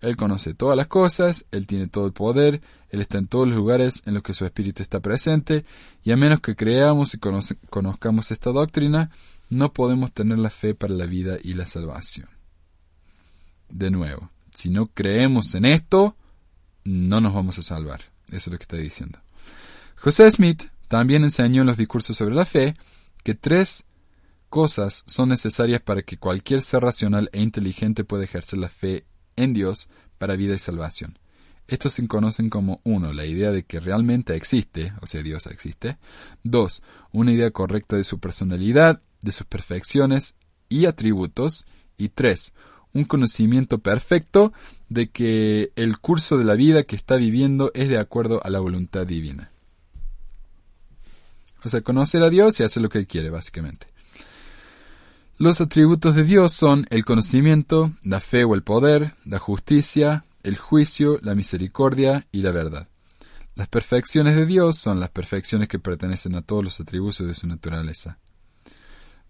[0.00, 3.56] Él conoce todas las cosas, Él tiene todo el poder, Él está en todos los
[3.56, 5.66] lugares en los que su Espíritu está presente,
[6.02, 9.10] y a menos que creamos y conozcamos esta doctrina,
[9.50, 12.28] no podemos tener la fe para la vida y la salvación.
[13.68, 16.16] De nuevo, si no creemos en esto,
[16.84, 18.00] no nos vamos a salvar.
[18.28, 19.18] Eso es lo que está diciendo.
[19.96, 22.74] José Smith también enseñó en los discursos sobre la fe
[23.22, 23.84] que tres
[24.50, 29.54] cosas son necesarias para que cualquier ser racional e inteligente pueda ejercer la fe en
[29.54, 31.18] Dios para vida y salvación.
[31.68, 33.12] Estos se conocen como 1.
[33.12, 35.98] La idea de que realmente existe, o sea, Dios existe.
[36.42, 36.82] 2.
[37.12, 40.34] Una idea correcta de su personalidad, de sus perfecciones
[40.68, 41.66] y atributos.
[41.96, 42.54] Y 3.
[42.92, 44.52] Un conocimiento perfecto
[44.88, 48.58] de que el curso de la vida que está viviendo es de acuerdo a la
[48.58, 49.52] voluntad divina.
[51.62, 53.89] O sea, conocer a Dios y hacer lo que Él quiere, básicamente.
[55.40, 60.58] Los atributos de Dios son el conocimiento, la fe o el poder, la justicia, el
[60.58, 62.88] juicio, la misericordia y la verdad.
[63.54, 67.46] Las perfecciones de Dios son las perfecciones que pertenecen a todos los atributos de su
[67.46, 68.18] naturaleza.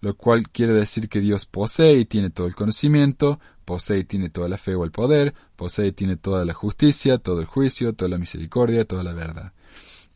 [0.00, 4.30] Lo cual quiere decir que Dios posee y tiene todo el conocimiento, posee y tiene
[4.30, 7.92] toda la fe o el poder, posee y tiene toda la justicia, todo el juicio,
[7.92, 9.52] toda la misericordia, toda la verdad.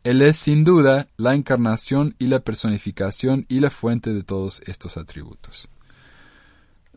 [0.03, 4.97] Él es sin duda la encarnación y la personificación y la fuente de todos estos
[4.97, 5.69] atributos.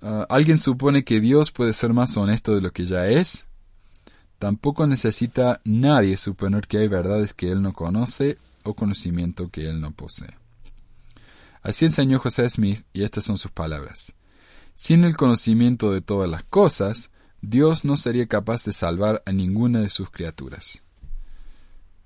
[0.02, 3.46] Ah, ¿Alguien supone que Dios puede ser más honesto de lo que ya es?
[4.38, 9.80] Tampoco necesita nadie suponer que hay verdades que Él no conoce o conocimiento que Él
[9.80, 10.36] no posee.
[11.62, 14.14] Así enseñó José Smith y estas son sus palabras.
[14.76, 19.80] Sin el conocimiento de todas las cosas, Dios no sería capaz de salvar a ninguna
[19.80, 20.82] de sus criaturas.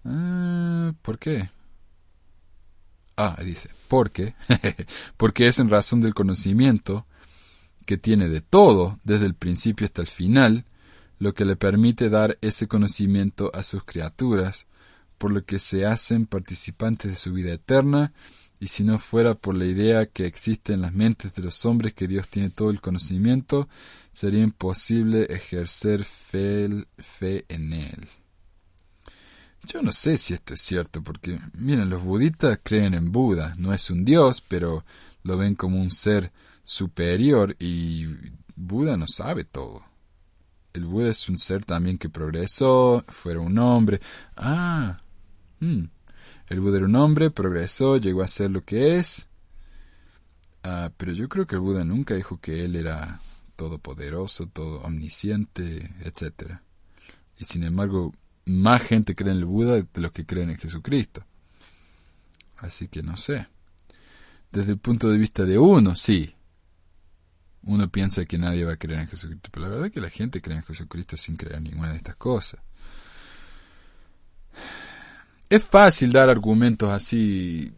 [0.04, 1.50] Ah, ¿Por qué?
[3.16, 4.34] Ah, dice, ¿por qué?
[5.18, 7.06] Porque es en razón del conocimiento
[7.92, 10.64] que tiene de todo, desde el principio hasta el final,
[11.18, 14.64] lo que le permite dar ese conocimiento a sus criaturas,
[15.18, 18.14] por lo que se hacen participantes de su vida eterna,
[18.58, 21.92] y si no fuera por la idea que existe en las mentes de los hombres
[21.92, 23.68] que Dios tiene todo el conocimiento,
[24.10, 28.08] sería imposible ejercer fe, fe en Él.
[29.64, 33.74] Yo no sé si esto es cierto, porque, miren, los budistas creen en Buda, no
[33.74, 34.82] es un dios, pero
[35.24, 36.32] lo ven como un ser
[36.62, 38.06] superior y
[38.56, 39.82] Buda no sabe todo.
[40.72, 44.00] El Buda es un ser también que progresó, fuera un hombre.
[44.36, 44.98] Ah,
[45.60, 45.84] hmm.
[46.48, 49.28] el Buda era un hombre, progresó, llegó a ser lo que es.
[50.62, 53.20] Ah, pero yo creo que el Buda nunca dijo que él era
[53.56, 56.58] todopoderoso, todo omnisciente, etc.
[57.38, 58.14] Y sin embargo,
[58.46, 61.24] más gente cree en el Buda de los que creen en Jesucristo.
[62.56, 63.46] Así que no sé.
[64.52, 66.34] Desde el punto de vista de uno, sí,
[67.64, 70.10] uno piensa que nadie va a creer en Jesucristo, pero la verdad es que la
[70.10, 72.60] gente cree en Jesucristo sin creer en ninguna de estas cosas.
[75.48, 77.72] Es fácil dar argumentos así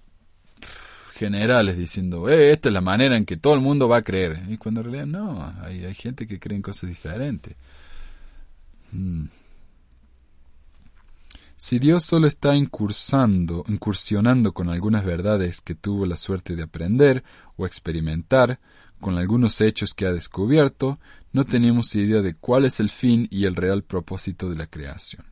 [1.15, 4.43] generales diciendo, eh, esta es la manera en que todo el mundo va a creer.
[4.49, 7.57] Y cuando en realidad no, hay, hay gente que cree en cosas diferentes.
[8.91, 9.27] Hmm.
[11.57, 17.25] Si Dios solo está incursando, incursionando con algunas verdades que tuvo la suerte de aprender
[17.57, 18.59] o experimentar,
[19.05, 20.99] con algunos hechos que ha descubierto,
[21.35, 25.27] no tenemos idea de cuál es el fin y el real propósito de la creación.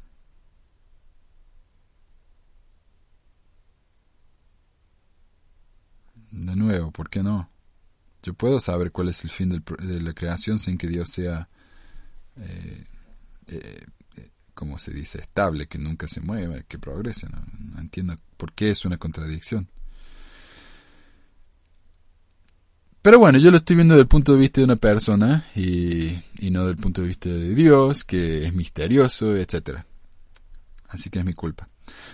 [6.30, 7.50] De nuevo, ¿por qué no?
[8.22, 11.48] Yo puedo saber cuál es el fin de la creación sin que Dios sea,
[12.36, 12.84] eh,
[13.46, 17.26] eh, eh, como se dice, estable, que nunca se mueva, que progrese.
[17.58, 19.66] no entiendo por qué es una contradicción.
[23.03, 26.12] Pero bueno, yo lo estoy viendo desde el punto de vista de una persona y,
[26.38, 29.80] y no del punto de vista de Dios, que es misterioso, etc.
[30.88, 31.68] Así que es mi culpa.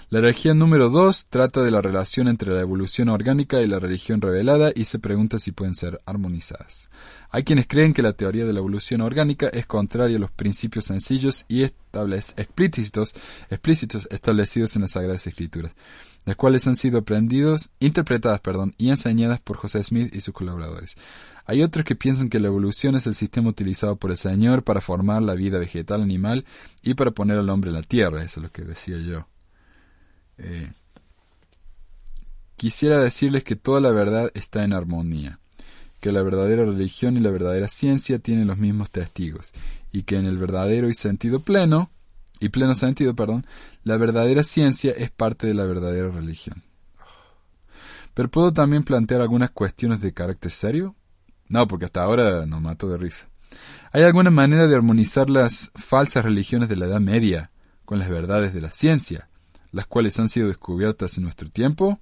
[0.08, 4.22] La religión número 2 trata de la relación entre la evolución orgánica y la religión
[4.22, 6.88] revelada y se pregunta si pueden ser armonizadas.
[7.28, 10.86] Hay quienes creen que la teoría de la evolución orgánica es contraria a los principios
[10.86, 13.14] sencillos y explícitos
[14.10, 15.72] establecidos en las Sagradas Escrituras
[16.28, 20.94] las cuales han sido aprendidos, interpretadas perdón, y enseñadas por José Smith y sus colaboradores.
[21.46, 24.82] Hay otros que piensan que la evolución es el sistema utilizado por el Señor para
[24.82, 26.44] formar la vida vegetal, animal
[26.82, 29.26] y para poner al hombre en la tierra, eso es lo que decía yo.
[30.36, 30.70] Eh,
[32.56, 35.40] quisiera decirles que toda la verdad está en armonía,
[35.98, 39.54] que la verdadera religión y la verdadera ciencia tienen los mismos testigos,
[39.92, 41.90] y que en el verdadero y sentido pleno,
[42.40, 43.46] y pleno sentido, perdón,
[43.84, 46.62] la verdadera ciencia es parte de la verdadera religión.
[48.14, 50.96] Pero puedo también plantear algunas cuestiones de carácter serio.
[51.48, 53.28] No, porque hasta ahora no mato de risa.
[53.92, 57.50] ¿Hay alguna manera de armonizar las falsas religiones de la Edad Media
[57.84, 59.28] con las verdades de la ciencia,
[59.70, 62.00] las cuales han sido descubiertas en nuestro tiempo?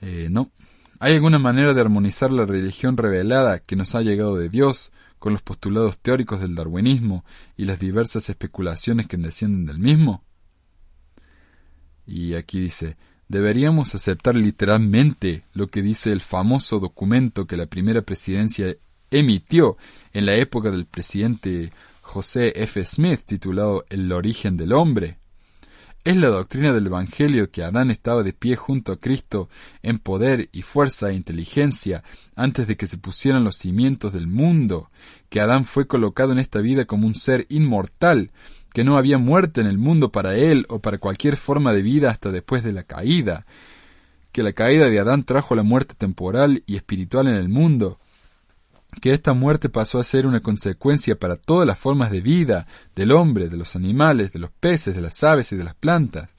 [0.00, 0.52] Eh, no.
[1.00, 5.32] ¿Hay alguna manera de armonizar la religión revelada que nos ha llegado de Dios con
[5.32, 7.24] los postulados teóricos del darwinismo
[7.56, 10.24] y las diversas especulaciones que descienden del mismo?
[12.06, 12.96] Y aquí dice,
[13.28, 18.74] deberíamos aceptar literalmente lo que dice el famoso documento que la primera presidencia
[19.10, 19.76] emitió
[20.12, 22.84] en la época del presidente José F.
[22.84, 25.18] Smith titulado El origen del hombre.
[26.08, 29.50] Es la doctrina del Evangelio que Adán estaba de pie junto a Cristo
[29.82, 32.02] en poder y fuerza e inteligencia
[32.34, 34.90] antes de que se pusieran los cimientos del mundo,
[35.28, 38.30] que Adán fue colocado en esta vida como un ser inmortal,
[38.72, 42.10] que no había muerte en el mundo para él o para cualquier forma de vida
[42.10, 43.44] hasta después de la caída,
[44.32, 48.00] que la caída de Adán trajo la muerte temporal y espiritual en el mundo,
[49.00, 53.12] que esta muerte pasó a ser una consecuencia para todas las formas de vida del
[53.12, 56.30] hombre, de los animales, de los peces, de las aves y de las plantas,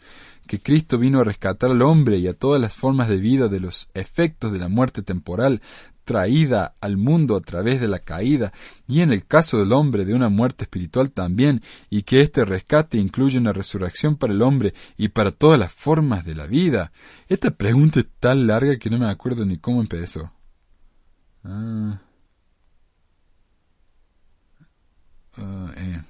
[0.48, 3.60] que Cristo vino a rescatar al hombre y a todas las formas de vida de
[3.60, 5.62] los efectos de la muerte temporal
[6.04, 8.52] traída al mundo a través de la caída,
[8.88, 12.98] y en el caso del hombre de una muerte espiritual también, y que este rescate
[12.98, 16.92] incluye una resurrección para el hombre y para todas las formas de la vida.
[17.28, 20.32] Esta pregunta es tan larga que no me acuerdo ni cómo empezó.
[21.44, 22.00] Ah.
[25.38, 26.02] Ah, eh,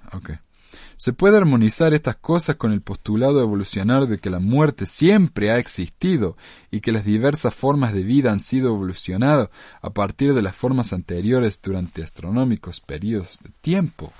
[0.95, 5.57] Se puede armonizar estas cosas con el postulado evolucionario de que la muerte siempre ha
[5.57, 6.37] existido
[6.71, 9.49] y que las diversas formas de vida han sido evolucionadas
[9.81, 14.11] a partir de las formas anteriores durante astronómicos periodos de tiempo.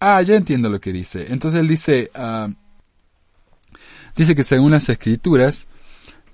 [0.00, 1.32] Ah, ya entiendo lo que dice.
[1.32, 2.48] Entonces él dice, ah,
[4.16, 5.66] dice que según las escrituras,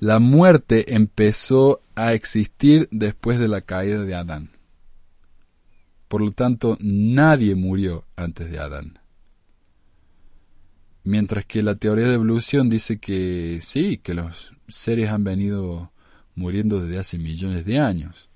[0.01, 4.51] la muerte empezó a existir después de la caída de Adán.
[6.11, 8.99] Por lo tanto, nadie murió antes de Adán.
[11.05, 15.93] Mientras que la teoría de evolución dice que sí, que los seres han venido
[16.35, 18.29] muriendo desde hace millones de años.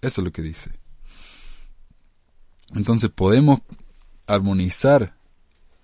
[0.00, 0.70] Eso es lo que dice.
[2.74, 3.60] Entonces podemos
[4.26, 5.14] armonizar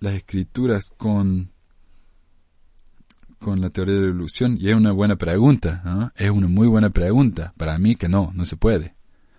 [0.01, 1.51] las escrituras con,
[3.41, 6.89] con la teoría de la evolución y es una buena pregunta, es una muy buena
[6.89, 7.53] pregunta.
[7.59, 8.96] Para mí que no, no se puede.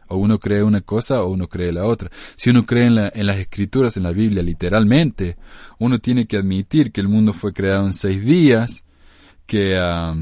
[0.08, 2.10] O uno cree una cosa o uno cree la otra.
[2.36, 5.38] Si uno cree en, las escrituras, en la Biblia, literalmente,
[5.80, 8.84] uno tiene que admitir que el mundo fue creado en seis días,
[9.46, 10.16] que, ah,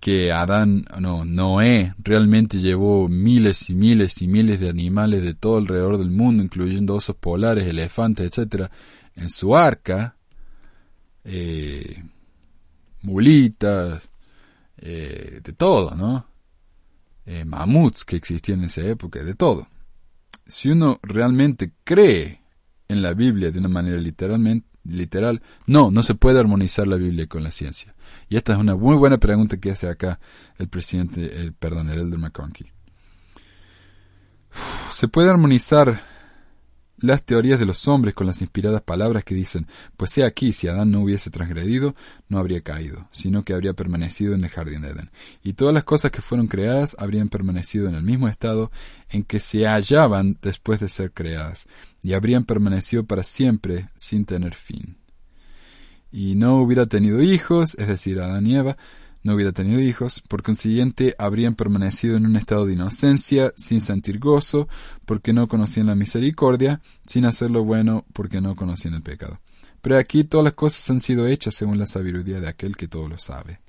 [0.00, 5.58] que Adán, no, Noé realmente llevó miles y miles y miles de animales de todo
[5.58, 8.70] alrededor del mundo, incluyendo osos polares, elefantes, etcétera,
[9.14, 10.16] en su arca,
[11.24, 12.02] eh,
[13.02, 14.02] mulitas,
[14.78, 16.31] eh, de todo, ¿no?
[17.26, 19.68] Eh, mamuts que existían en esa época, de todo.
[20.46, 22.42] Si uno realmente cree
[22.88, 27.42] en la Biblia de una manera literal, no, no se puede armonizar la Biblia con
[27.42, 27.94] la ciencia.
[28.28, 30.20] Y esta es una muy buena pregunta que hace acá
[30.58, 32.72] el presidente, el, perdón, el Elder McConkie.
[34.90, 36.02] Se puede armonizar
[37.02, 40.68] las teorías de los hombres con las inspiradas palabras que dicen, pues he aquí, si
[40.68, 41.94] Adán no hubiese transgredido,
[42.28, 45.10] no habría caído, sino que habría permanecido en el jardín de Edén.
[45.42, 48.70] Y todas las cosas que fueron creadas habrían permanecido en el mismo estado
[49.10, 51.66] en que se hallaban después de ser creadas,
[52.02, 54.96] y habrían permanecido para siempre sin tener fin.
[56.10, 58.76] Y no hubiera tenido hijos, es decir, Adán y Eva,
[59.22, 64.18] no hubiera tenido hijos, por consiguiente habrían permanecido en un estado de inocencia, sin sentir
[64.18, 64.68] gozo,
[65.06, 69.40] porque no conocían la misericordia, sin hacer lo bueno, porque no conocían el pecado.
[69.80, 73.08] Pero aquí todas las cosas han sido hechas según la sabiduría de aquel que todo
[73.08, 73.60] lo sabe.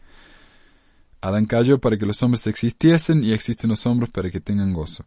[1.21, 5.05] Adán cayó para que los hombres existiesen y existen los hombres para que tengan gozo.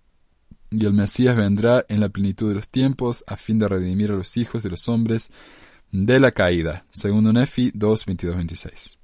[0.71, 4.17] Y el Mesías vendrá en la plenitud de los tiempos a fin de redimir a
[4.17, 5.31] los hijos de los hombres
[5.93, 6.87] de la caída.
[6.91, 8.99] Segundo Nefi 2, 22, 26.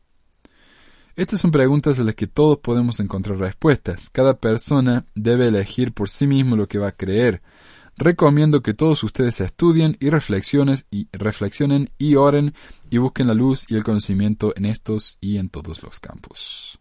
[1.14, 4.08] Estas son preguntas a las que todos podemos encontrar respuestas.
[4.10, 7.42] Cada persona debe elegir por sí mismo lo que va a creer.
[7.98, 12.54] Recomiendo que todos ustedes estudien y reflexionen y reflexionen oren
[12.88, 16.80] y busquen la luz y el conocimiento en estos y en todos los campos.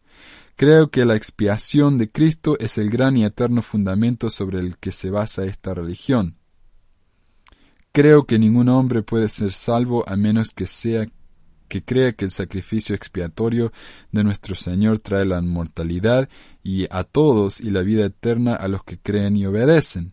[0.56, 4.94] Creo que la expiación de Cristo es el gran y eterno fundamento sobre el que
[4.94, 6.38] se basa esta religión.
[7.92, 11.08] Creo que ningún hombre puede ser salvo a menos que sea
[11.72, 13.72] que crea que el sacrificio expiatorio
[14.12, 16.28] de nuestro Señor trae la inmortalidad
[16.62, 20.12] y a todos y la vida eterna a los que creen y obedecen.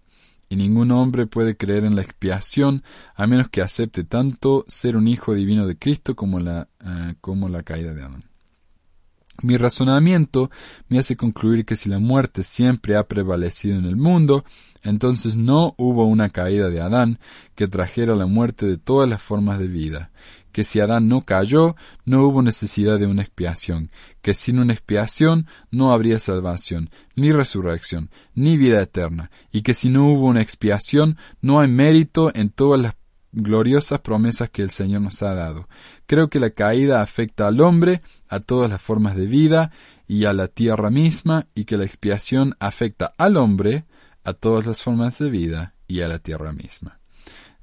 [0.48, 2.84] Y ningún hombre puede creer en la expiación
[3.16, 7.48] a menos que acepte tanto ser un hijo divino de Cristo como la, eh, como
[7.48, 8.28] la caída de Adán.
[9.40, 10.50] Mi razonamiento
[10.88, 14.44] me hace concluir que si la muerte siempre ha prevalecido en el mundo,
[14.82, 17.18] entonces no hubo una caída de Adán
[17.54, 20.10] que trajera la muerte de todas las formas de vida,
[20.58, 23.92] que si Adán no cayó, no hubo necesidad de una expiación,
[24.22, 29.88] que sin una expiación no habría salvación, ni resurrección, ni vida eterna, y que si
[29.88, 32.96] no hubo una expiación, no hay mérito en todas las
[33.30, 35.68] gloriosas promesas que el Señor nos ha dado.
[36.06, 39.70] Creo que la caída afecta al hombre, a todas las formas de vida
[40.08, 43.84] y a la tierra misma, y que la expiación afecta al hombre,
[44.24, 46.98] a todas las formas de vida y a la tierra misma.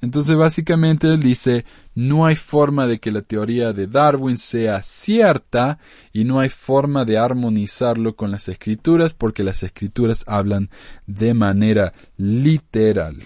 [0.02, 1.66] Entonces básicamente él dice,
[1.96, 5.80] no hay forma de que la teoría de Darwin sea cierta
[6.14, 10.70] y no hay forma de armonizarlo con las escrituras porque las escrituras hablan
[11.08, 13.18] de manera literal.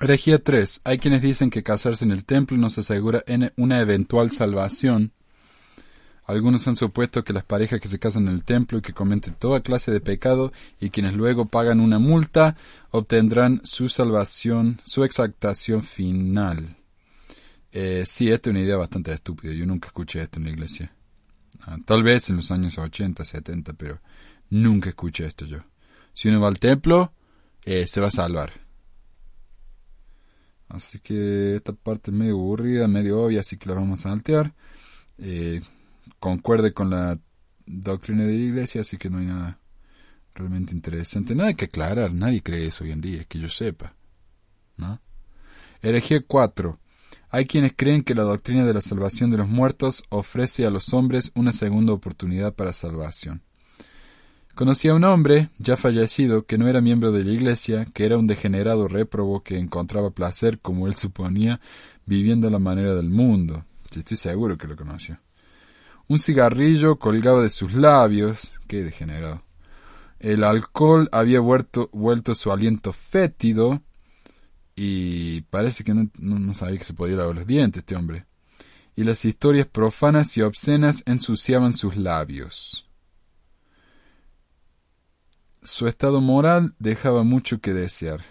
[0.00, 0.82] Herejía 3.
[0.84, 3.24] Hay quienes dicen que casarse en el templo nos asegura
[3.56, 5.12] una eventual salvación
[6.26, 9.34] Algunos han supuesto que las parejas que se casan en el templo y que cometen
[9.34, 12.56] toda clase de pecado y quienes luego pagan una multa
[12.90, 16.76] obtendrán su salvación, su exaltación final.
[17.72, 19.52] Eh, sí, esta es una idea bastante estúpida.
[19.52, 20.94] Yo nunca escuché esto en la iglesia.
[21.62, 24.00] Ah, tal vez en los años 80, 70, pero
[24.48, 25.58] nunca escuché esto yo.
[26.14, 27.12] Si uno va al templo,
[27.64, 28.52] eh, se va a salvar.
[30.68, 34.54] Así que esta parte es medio aburrida, medio obvia, así que la vamos a saltear.
[35.18, 35.60] Eh,
[36.24, 37.20] concuerde con la
[37.66, 39.60] doctrina de la iglesia, así que no hay nada
[40.34, 41.34] realmente interesante.
[41.34, 43.94] Nada que aclarar, nadie cree eso hoy en día, que yo sepa.
[44.78, 45.02] ¿No?
[45.82, 46.78] Herejía 4.
[47.28, 50.94] Hay quienes creen que la doctrina de la salvación de los muertos ofrece a los
[50.94, 53.42] hombres una segunda oportunidad para salvación.
[54.54, 58.16] Conocí a un hombre, ya fallecido, que no era miembro de la iglesia, que era
[58.16, 61.60] un degenerado réprobo que encontraba placer, como él suponía,
[62.06, 63.66] viviendo a la manera del mundo.
[63.94, 65.18] estoy seguro que lo conoció.
[66.08, 68.52] Un cigarrillo colgaba de sus labios.
[68.66, 69.42] Qué degenerado.
[70.18, 71.90] El alcohol había vuelto,
[72.34, 73.82] su aliento fétido
[74.76, 78.26] y parece que no, no, sabía que se podía lavar los dientes este hombre.
[78.96, 82.88] Y las historias profanas y obscenas ensuciaban sus labios.
[85.62, 88.22] Su estado moral dejaba mucho que desear.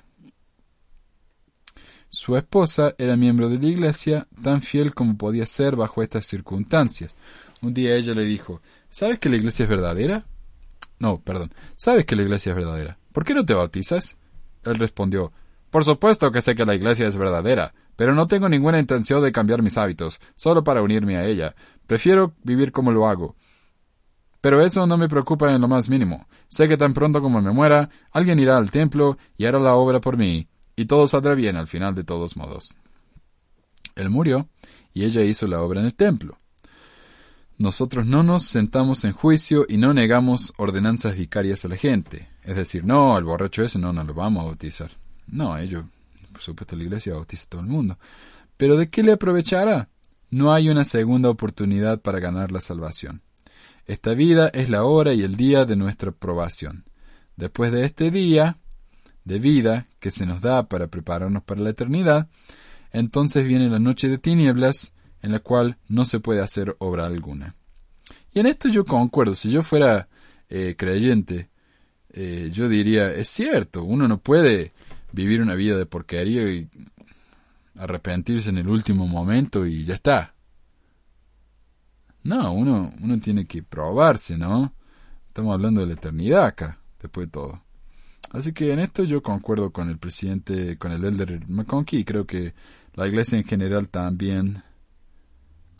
[2.09, 7.17] Su esposa era miembro de la iglesia, tan fiel como podía ser bajo estas circunstancias.
[7.64, 10.26] Un día ella le dijo, ¿sabes que la iglesia es verdadera?
[10.99, 12.97] No, perdón, ¿sabes que la iglesia es verdadera?
[13.14, 14.18] ¿Por qué no te bautizas?
[14.66, 15.32] Él respondió,
[15.70, 19.32] Por supuesto que sé que la iglesia es verdadera, pero no tengo ninguna intención de
[19.32, 21.55] cambiar mis hábitos, solo para unirme a ella.
[21.88, 23.38] Prefiero vivir como lo hago.
[24.41, 26.28] Pero eso no me preocupa en lo más mínimo.
[26.49, 30.01] Sé que tan pronto como me muera, alguien irá al templo y hará la obra
[30.01, 32.76] por mí, y todo saldrá bien al final de todos modos.
[33.95, 34.49] Él murió,
[34.93, 36.43] y ella hizo la obra en el templo.
[37.64, 42.28] Nosotros no nos sentamos en juicio y no negamos ordenanzas vicarias a la gente.
[42.43, 44.91] Es decir, no, al borracho ese no nos lo vamos a bautizar.
[45.28, 45.86] No, ellos,
[46.34, 47.97] por supuesto, la iglesia bautiza a todo el mundo.
[48.57, 49.88] Pero ¿de qué le aprovechará?
[50.30, 53.22] No hay una segunda oportunidad para ganar la salvación.
[53.86, 56.84] Esta vida es la hora y el día de nuestra probación.
[57.38, 58.57] Después de este día
[59.24, 62.28] de vida que se nos da para prepararnos para la eternidad,
[62.91, 64.93] entonces viene la noche de tinieblas
[65.24, 67.55] en la cual no se puede hacer obra alguna.
[68.34, 70.07] Y en esto yo concuerdo, si yo fuera
[70.49, 71.49] eh, creyente,
[72.11, 74.74] eh, yo diría, es cierto, uno no puede
[75.11, 76.69] vivir una vida de porquería y
[77.76, 80.36] arrepentirse en el último momento y ya está.
[82.24, 84.74] No, uno, uno tiene que probarse, ¿no?
[85.28, 87.63] Estamos hablando de la eternidad acá, después de todo.
[88.32, 92.26] Así que en esto yo concuerdo con el presidente, con el elder McConkie y creo
[92.26, 92.53] que
[92.93, 94.63] la iglesia en general también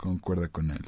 [0.04, 0.84] concuerda con él.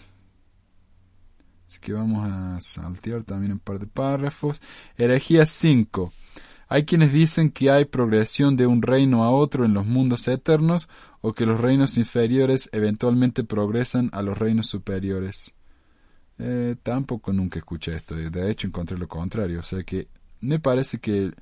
[1.67, 4.61] Así que vamos a saltear también un par de párrafos.
[4.97, 6.13] Herejía 5.
[6.69, 10.89] Hay quienes dicen que hay progresión de un reino a otro en los mundos eternos
[11.23, 15.55] o que los reinos inferiores eventualmente progresan a los reinos superiores.
[16.39, 18.15] Eh, tampoco nunca escuché esto.
[18.17, 19.61] De hecho, encontré lo contrario.
[19.61, 20.09] O sea que
[20.41, 21.33] me parece que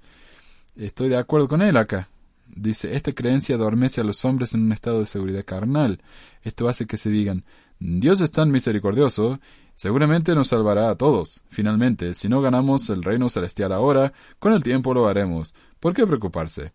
[0.76, 2.08] estoy de acuerdo con él acá.
[2.46, 6.00] Dice, esta creencia adormece a los hombres en un estado de seguridad carnal.
[6.42, 7.44] Esto hace que se digan,
[7.78, 9.40] Dios es tan misericordioso,
[9.74, 11.42] seguramente nos salvará a todos.
[11.50, 15.54] Finalmente, si no ganamos el reino celestial ahora, con el tiempo lo haremos.
[15.80, 16.72] ¿Por qué preocuparse?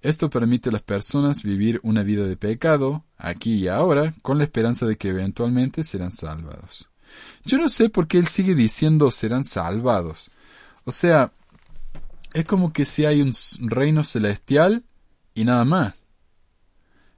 [0.00, 4.44] Esto permite a las personas vivir una vida de pecado, aquí y ahora, con la
[4.44, 6.88] esperanza de que eventualmente serán salvados.
[7.44, 10.30] Yo no sé por qué él sigue diciendo serán salvados.
[10.84, 11.32] O sea,
[12.32, 13.32] es como que si hay un
[13.68, 14.84] reino celestial
[15.34, 15.94] y nada más.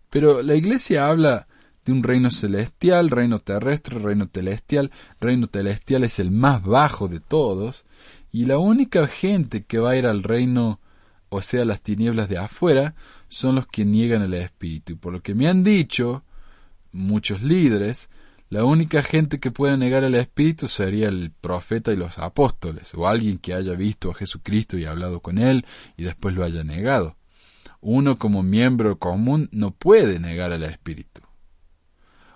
[0.09, 1.47] Pero la iglesia habla
[1.91, 4.91] un reino celestial, reino terrestre, reino celestial.
[5.21, 7.85] Reino celestial es el más bajo de todos.
[8.33, 10.81] Y la única gente que va a ir al reino,
[11.29, 12.95] o sea, las tinieblas de afuera,
[13.29, 14.99] son los que niegan el Espíritu.
[14.99, 16.25] Por lo que me han dicho
[16.93, 18.11] muchos líderes,
[18.49, 23.07] la única gente que puede negar el Espíritu sería el profeta y los apóstoles, o
[23.07, 25.65] alguien que haya visto a Jesucristo y hablado con él
[25.97, 27.17] y después lo haya negado
[27.81, 31.23] uno como miembro común no puede negar al espíritu.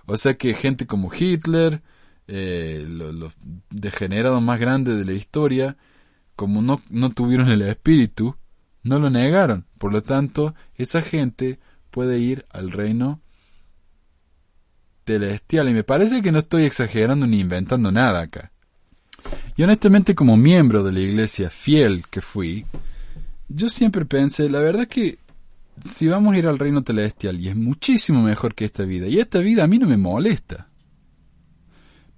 [0.07, 1.83] O sea que gente como Hitler,
[2.27, 3.33] eh, los,
[3.71, 5.77] degenerados más grandes de la historia,
[6.37, 8.37] como no, no tuvieron el espíritu,
[8.83, 9.67] no lo negaron.
[9.79, 11.59] Por lo tanto, esa gente
[11.91, 13.21] puede ir al reino
[15.07, 15.69] celestial.
[15.69, 18.53] Y me parece que no estoy exagerando ni inventando nada acá.
[19.57, 22.67] Y honestamente, como miembro de la iglesia fiel que fui,
[23.49, 25.19] yo siempre pensé, la verdad que
[25.83, 29.19] si vamos a ir al reino celestial y es muchísimo mejor que esta vida, y
[29.19, 30.69] esta vida a mí no me molesta.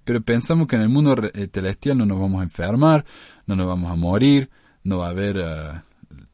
[0.03, 3.05] pero pensamos que en el mundo eh, celestial no nos vamos a enfermar,
[3.45, 4.49] no nos vamos a morir,
[4.83, 5.81] no va a haber uh,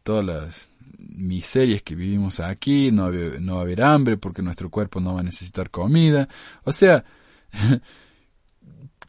[0.03, 4.99] todas las miserias que vivimos aquí, no, no va a haber hambre porque nuestro cuerpo
[4.99, 6.27] no va a necesitar comida.
[6.63, 7.03] O sea,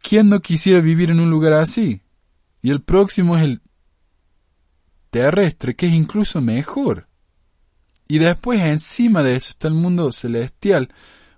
[0.03, 2.01] ¿quién no quisiera vivir en un lugar así?
[2.63, 3.61] Y el próximo es el
[5.11, 7.07] terrestre, que es incluso mejor.
[8.07, 10.91] Y después encima de eso está el mundo celestial,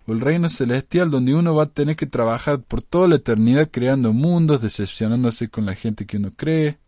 [0.07, 3.71] o el reino celestial, donde uno va a tener que trabajar por toda la eternidad
[3.71, 6.79] creando mundos, decepcionándose con la gente que uno cree,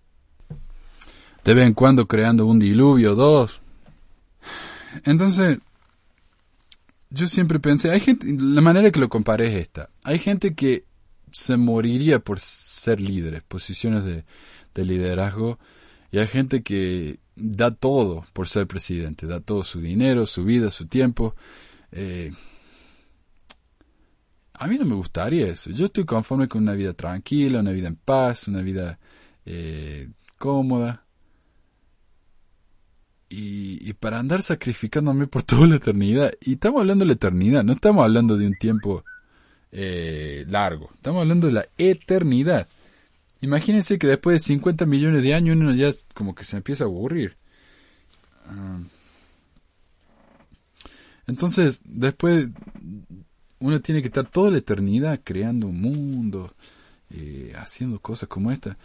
[1.44, 3.60] de vez en cuando creando un diluvio dos.
[5.04, 5.58] Entonces,
[7.10, 10.84] yo siempre pensé, hay gente, la manera que lo comparé es esta, hay gente que
[11.32, 14.24] se moriría por ser líderes, posiciones de
[14.84, 15.58] liderazgo,
[16.10, 20.70] y hay gente que da todo por ser presidente, da todo su dinero, su vida,
[20.70, 21.34] su tiempo.
[21.92, 22.32] Eh,
[24.54, 25.70] a mí no me gustaría eso.
[25.70, 28.98] Yo estoy conforme con una vida tranquila, una vida en paz, una vida
[29.46, 31.04] eh, cómoda.
[33.30, 36.32] Y, y, para andar sacrificándome por toda la eternidad.
[36.40, 39.04] Y estamos hablando de la eternidad, no estamos hablando de un tiempo
[39.70, 42.66] eh, largo, estamos hablando de la eternidad.
[43.40, 46.86] Imagínense que después de 50 millones de años uno ya como que se empieza a
[46.86, 47.36] aburrir.
[48.46, 48.80] Ah.
[51.26, 52.48] Entonces, después
[53.60, 56.52] uno tiene que estar toda la eternidad creando un mundo,
[57.10, 58.76] eh, haciendo cosas como esta.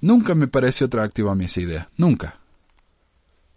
[0.00, 2.38] Nunca me pareció atractivo a mí esa idea, nunca.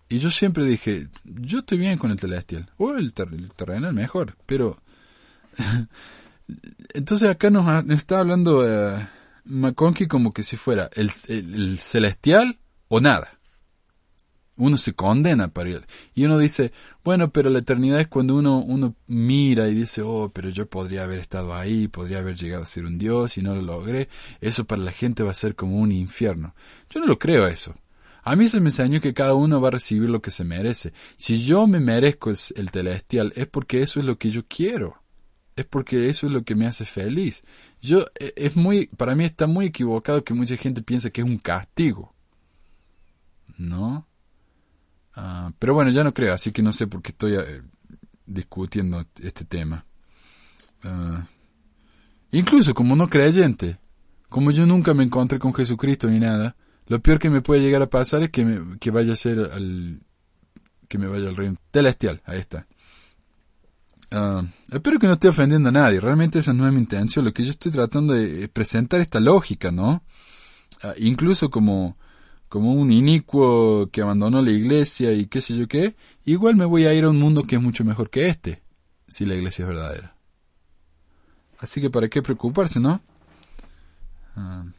[0.09, 4.78] Y yo siempre dije, yo estoy bien con el celestial, o el, terrenal mejor, pero...
[6.93, 8.67] Entonces acá nos, está hablando...
[8.67, 9.07] Eh,
[9.46, 13.39] McConkie como que si fuera el, el, celestial o nada.
[14.58, 15.86] Uno se condena para él.
[16.14, 16.72] Y uno dice,
[17.04, 21.04] bueno, pero la eternidad es cuando uno, uno mira y dice, oh, pero yo podría
[21.04, 24.08] haber estado ahí, podría haber llegado a ser un dios y no lo logré.
[24.39, 26.54] Eso para la gente va a ser como un infierno.
[26.89, 27.76] Yo no lo creo eso.
[28.24, 30.94] A mí se me enseñó que cada uno va a recibir lo que se merece.
[31.18, 35.01] Si yo me merezco el celestial es porque eso es lo que yo quiero
[35.62, 37.43] es porque eso es lo que me hace feliz.
[37.82, 41.28] Yo, e, es muy, para mí está muy equivocado que mucha gente piense que es
[41.28, 42.14] un castigo.
[43.57, 44.07] ¿No?
[45.16, 47.62] Ah, pero bueno, ya no creo, así que no sé por qué estoy eh,
[48.26, 49.86] discutiendo este tema.
[50.84, 51.26] Ah,
[52.32, 53.80] incluso como no creyente,
[54.30, 56.55] como yo nunca me encontré con Jesucristo ni nada,
[56.88, 58.43] lo peor que me puede llegar a pasar es que,
[58.91, 59.51] vaya a ser
[60.88, 62.68] que me vaya al reino celestial, ahí está.
[64.14, 65.99] Uh, espero que no esté ofendiendo a nadie.
[65.99, 67.24] Realmente esa no es mi intención.
[67.24, 70.03] Lo que yo estoy tratando de presentar esta lógica, ¿no?
[70.84, 71.97] Uh, incluso como,
[72.49, 75.95] como un inicuo que abandonó la iglesia y qué sé yo qué,
[76.26, 78.62] igual me voy a ir a un mundo que es mucho mejor que este,
[79.07, 80.16] si la iglesia es verdadera.
[81.59, 83.01] Así que para qué preocuparse, ¿no?
[84.36, 84.72] Uh,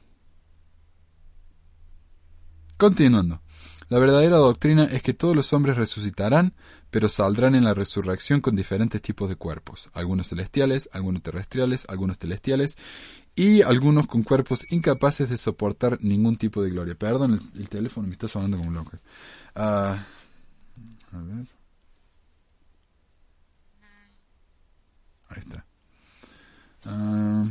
[2.76, 3.41] continuando.
[3.89, 6.55] La verdadera doctrina es que todos los hombres resucitarán,
[6.93, 12.18] pero saldrán en la resurrección con diferentes tipos de cuerpos, algunos celestiales, algunos terrestriales, algunos
[12.18, 12.76] celestiales,
[13.34, 16.95] y algunos con cuerpos incapaces de soportar ningún tipo de gloria.
[16.95, 18.93] Perdón, el, teléfono me está sonando como loco.
[19.55, 20.05] Ah,
[21.12, 21.47] a ver.
[25.30, 25.64] Ahí está.
[26.84, 27.45] Ah,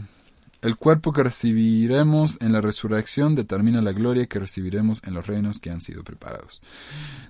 [0.62, 5.59] el cuerpo que recibiremos en la resurrección determina la gloria que recibiremos en los reinos
[5.59, 6.62] que han sido preparados.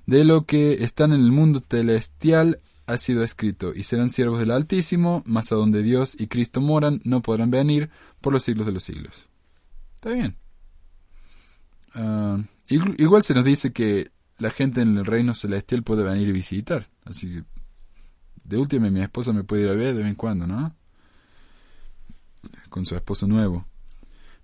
[0.06, 4.52] De lo que están en el mundo celestial ha sido escrito, y serán siervos del
[4.52, 8.74] Altísimo, mas a donde Dios y Cristo moran no podrán venir por los siglos de
[8.74, 9.30] los siglos.
[9.96, 10.36] Está bien.
[11.94, 16.34] Ah, igual se nos dice que la gente en el reino celestial puede venir y
[16.34, 16.90] visitar.
[17.06, 17.44] Así que,
[18.44, 20.76] de última, mi esposa me puede ir a ver de vez en cuando, ¿no?
[22.72, 23.67] Con su esposo nuevo.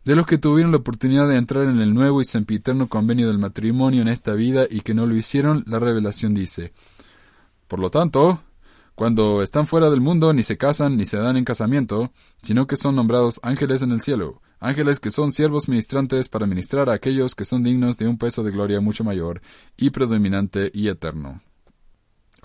[0.06, 3.40] De los que tuvieron la oportunidad de entrar en el nuevo y sempiterno convenio del
[3.40, 6.72] matrimonio en esta vida y que no lo hicieron, la revelación dice,
[7.68, 8.40] Por lo tanto,
[8.96, 12.12] cuando están fuera del mundo ni se casan ni se dan en casamiento,
[12.42, 16.90] sino que son nombrados ángeles en el cielo, ángeles que son siervos ministrantes para ministrar
[16.90, 19.42] a aquellos que son dignos de un peso de gloria mucho mayor
[19.78, 21.42] y predominante y eterno.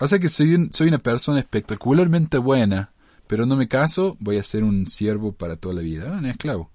[0.05, 2.92] Sea que soy, soy una persona espectacularmente buena
[3.27, 6.71] pero no me caso, voy a ser un siervo para toda la vida, un esclavo.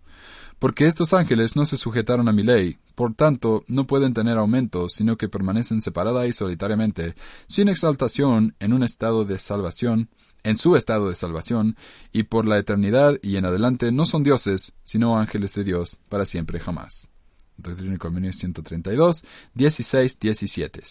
[0.59, 4.89] Porque estos ángeles no se sujetaron a mi ley, por tanto no pueden tener aumento,
[4.89, 7.15] sino que permanecen separada y solitariamente,
[7.47, 10.11] sin exaltación, en un estado de salvación,
[10.43, 11.77] en su estado de salvación,
[12.13, 16.27] y por la eternidad y en adelante no son dioses, sino ángeles de Dios, para
[16.27, 17.09] siempre jamás.
[17.57, 19.25] Doctrina y Convenio 132,
[19.55, 20.83] 16, 17.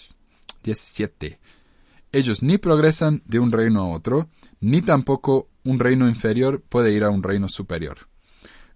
[0.63, 1.39] 17.
[2.11, 4.29] Ellos ni progresan de un reino a otro,
[4.59, 8.07] ni tampoco un reino inferior puede ir a un reino superior.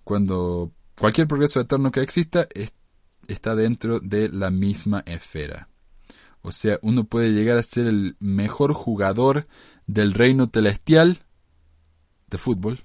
[0.04, 2.48] cuando cualquier progreso eterno que exista
[3.28, 5.70] está dentro de la misma esfera.
[6.42, 9.48] O sea, uno puede llegar a ser el mejor jugador
[9.86, 11.20] del reino celestial
[12.28, 12.84] de fútbol,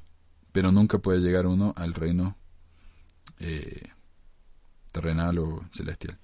[0.52, 2.36] pero nunca puede llegar uno al reino
[3.38, 3.82] eh,
[4.92, 6.18] terrenal o celestial.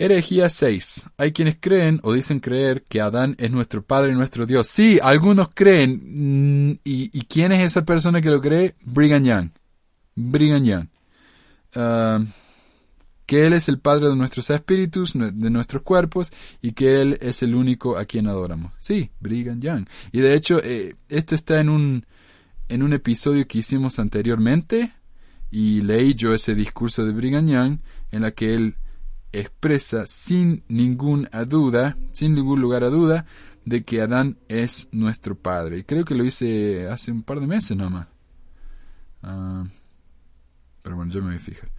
[0.00, 1.10] Herejía 6.
[1.18, 4.66] Hay quienes creen o dicen creer que Adán es nuestro Padre y nuestro Dios.
[4.66, 6.70] Sí, algunos creen.
[6.70, 8.76] Mm, ¿Y, quién es esa persona que lo cree?
[8.82, 9.50] Brigham Young.
[10.16, 10.86] Brigham Young.
[11.74, 12.18] Ah,
[13.26, 16.32] que Él es el Padre de nuestros espíritus, de nuestros cuerpos,
[16.62, 18.72] y que Él es el único a quien adoramos.
[18.80, 19.84] Sí, Brigham Young.
[20.12, 22.06] Y de hecho, eh, esto está en un,
[22.70, 24.94] en un episodio que hicimos anteriormente,
[25.50, 27.80] y leí yo ese discurso de Brigham Young,
[28.10, 28.76] en la que él
[29.32, 33.26] expresa sin ninguna duda, sin ningún lugar a duda,
[33.64, 35.78] de que Adán es nuestro padre.
[35.78, 38.08] Y creo que lo hice hace un par de meses nomás.
[39.22, 39.64] Ah,
[40.82, 41.70] pero bueno, yo me voy a fijar.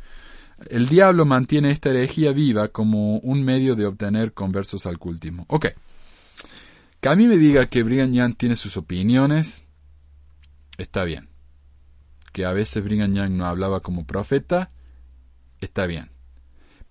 [0.69, 5.45] El diablo mantiene esta herejía viva como un medio de obtener conversos al cultismo.
[5.47, 5.67] Ok.
[6.99, 9.63] Que a mí me diga que Brigham Young tiene sus opiniones,
[10.77, 11.29] está bien.
[12.31, 14.69] Que a veces Brigham Young no hablaba como profeta,
[15.59, 16.11] está bien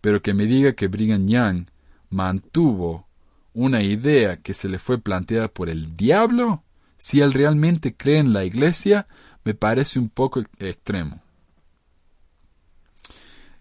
[0.01, 1.67] pero que me diga que Brigham Young
[2.09, 3.07] mantuvo
[3.53, 6.63] una idea que se le fue planteada por el diablo,
[6.97, 9.07] si él realmente cree en la iglesia,
[9.45, 11.23] me parece un poco extremo.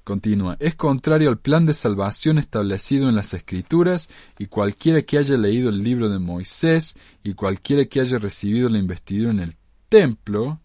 [0.03, 5.37] Continúa, es contrario al plan de salvación establecido en las Escrituras, y cualquiera que haya
[5.37, 9.55] leído el libro de Moisés y cualquiera que haya recibido la investidura en el
[9.87, 10.59] templo,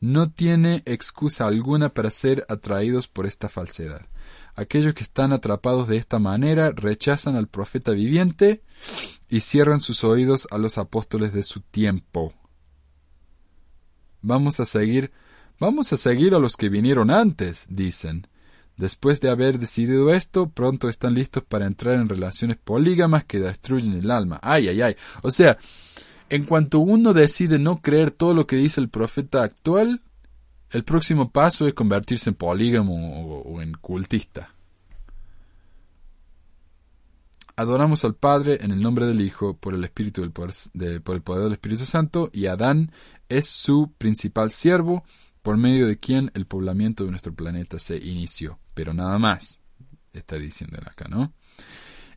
[0.00, 4.02] no tiene excusa alguna para ser atraídos por esta falsedad.
[4.54, 8.62] Aquellos que están atrapados de esta manera rechazan al profeta viviente
[9.28, 12.34] y cierran sus oídos a los apóstoles de su tiempo.
[14.20, 15.10] Vamos a seguir,
[15.58, 18.26] vamos a seguir a los que vinieron antes, dicen.
[18.76, 23.94] Después de haber decidido esto, pronto están listos para entrar en relaciones polígamas que destruyen
[23.94, 24.38] el alma.
[24.42, 24.96] Ay, ay, ay.
[25.22, 25.58] O sea,
[26.30, 30.02] en cuanto uno decide no creer todo lo que dice el profeta actual,
[30.72, 34.54] el próximo paso es convertirse en polígamo o, en cultista.
[37.54, 40.54] Adoramos al Padre en el nombre del Hijo por el Espíritu del poder,
[41.02, 42.90] por el poder del Espíritu Santo y Adán
[43.28, 45.04] es su principal siervo
[45.42, 48.58] por medio de quien el poblamiento de nuestro planeta se inició.
[48.74, 49.60] Pero nada más,
[50.12, 51.32] está diciendo acá, ¿no?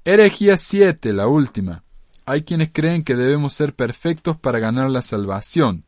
[0.05, 1.83] Herejía 7, la última.
[2.25, 5.83] Hay quienes creen que debemos ser perfectos para ganar la salvación.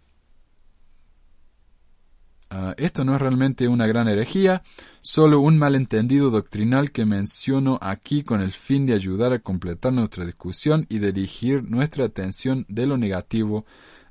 [2.49, 4.63] Ah, esto no es realmente una gran herejía,
[5.01, 10.25] solo un malentendido doctrinal que menciono aquí con el fin de ayudar a completar nuestra
[10.25, 13.65] discusión y dirigir nuestra atención de lo negativo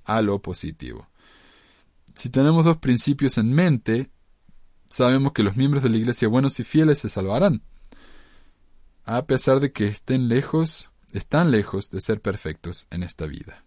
[0.05, 1.09] a lo positivo.
[2.15, 4.11] Si tenemos dos principios en mente,
[4.87, 7.63] sabemos que los miembros de la Iglesia buenos y fieles se salvarán,
[9.05, 13.65] a pesar de que estén lejos, están lejos de ser perfectos en esta vida.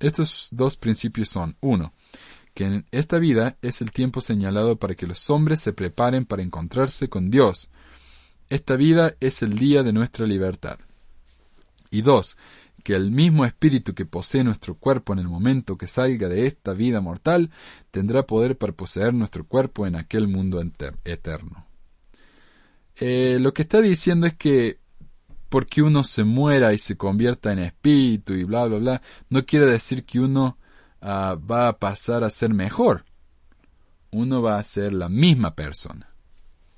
[0.00, 1.92] Estos dos principios son, uno,
[2.58, 6.42] que en esta vida es el tiempo señalado para que los hombres se preparen para
[6.42, 7.70] encontrarse con Dios.
[8.50, 10.80] Esta vida es el día de nuestra libertad.
[11.88, 12.36] Y dos,
[12.82, 16.72] que el mismo espíritu que posee nuestro cuerpo en el momento que salga de esta
[16.72, 17.52] vida mortal
[17.92, 20.60] tendrá poder para poseer nuestro cuerpo en aquel mundo
[21.04, 21.64] eterno.
[22.96, 24.80] Eh, lo que está diciendo es que
[25.48, 29.66] porque uno se muera y se convierta en espíritu y bla bla bla, no quiere
[29.66, 30.58] decir que uno
[31.00, 33.04] Ah, va a pasar a ser mejor.
[34.10, 36.10] Uno va a ser la misma persona,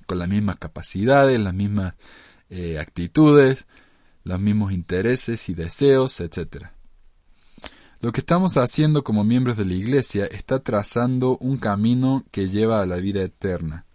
[0.05, 1.93] con las mismas capacidades, las mismas
[2.49, 3.65] eh, actitudes,
[4.23, 6.67] los mismos intereses y deseos, etc.
[8.01, 12.81] Lo que estamos haciendo como miembros de la Iglesia está trazando un camino que lleva
[12.81, 13.85] a la vida eterna.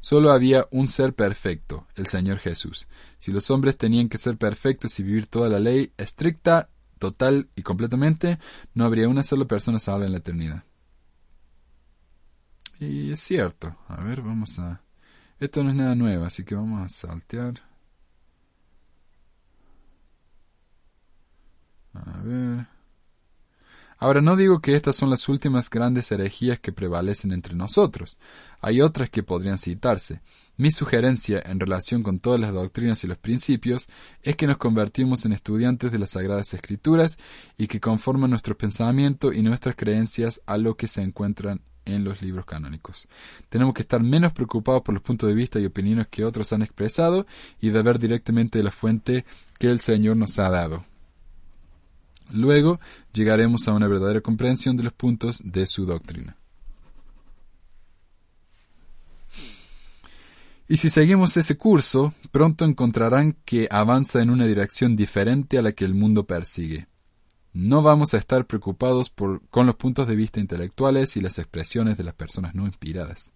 [0.00, 2.86] Solo había un ser perfecto, el Señor Jesús.
[3.18, 7.62] Si los hombres tenían que ser perfectos y vivir toda la ley estricta, total y
[7.62, 8.38] completamente,
[8.74, 10.64] no habría una sola persona salva en la eternidad.
[12.78, 13.76] Y es cierto.
[13.88, 14.82] A ver, vamos a...
[15.38, 17.54] Esto no es nada nuevo, así que vamos a saltear.
[21.94, 22.75] A ver.
[23.98, 28.18] Ahora no digo que estas son las últimas grandes herejías que prevalecen entre nosotros.
[28.60, 30.20] Hay otras que podrían citarse.
[30.58, 33.88] Mi sugerencia en relación con todas las doctrinas y los principios
[34.22, 37.18] es que nos convertimos en estudiantes de las Sagradas Escrituras
[37.56, 42.20] y que conforman nuestro pensamiento y nuestras creencias a lo que se encuentran en los
[42.20, 43.08] libros canónicos.
[43.48, 46.62] Tenemos que estar menos preocupados por los puntos de vista y opiniones que otros han
[46.62, 47.26] expresado
[47.60, 49.24] y de ver directamente la fuente
[49.58, 50.84] que el Señor nos ha dado.
[52.32, 52.80] Luego
[53.12, 56.36] llegaremos a una verdadera comprensión de los puntos de su doctrina.
[60.68, 65.72] Y si seguimos ese curso, pronto encontrarán que avanza en una dirección diferente a la
[65.72, 66.88] que el mundo persigue.
[67.52, 69.12] No vamos a estar preocupados
[69.50, 73.32] con los puntos de vista intelectuales y las expresiones de las personas no inspiradas.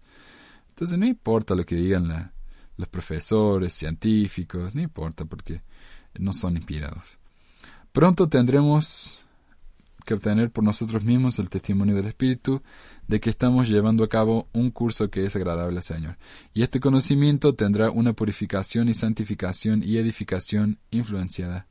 [0.69, 2.31] Entonces no importa lo que digan
[2.75, 5.61] los profesores, científicos, no importa porque
[6.19, 7.17] no son inspirados.
[7.91, 9.25] Pronto tendremos
[10.05, 12.61] que obtener por nosotros mismos el testimonio del Espíritu
[13.07, 16.17] de que estamos llevando a cabo un curso que es agradable al Señor.
[16.53, 21.67] Y este conocimiento tendrá una purificación y santificación y edificación influenciada.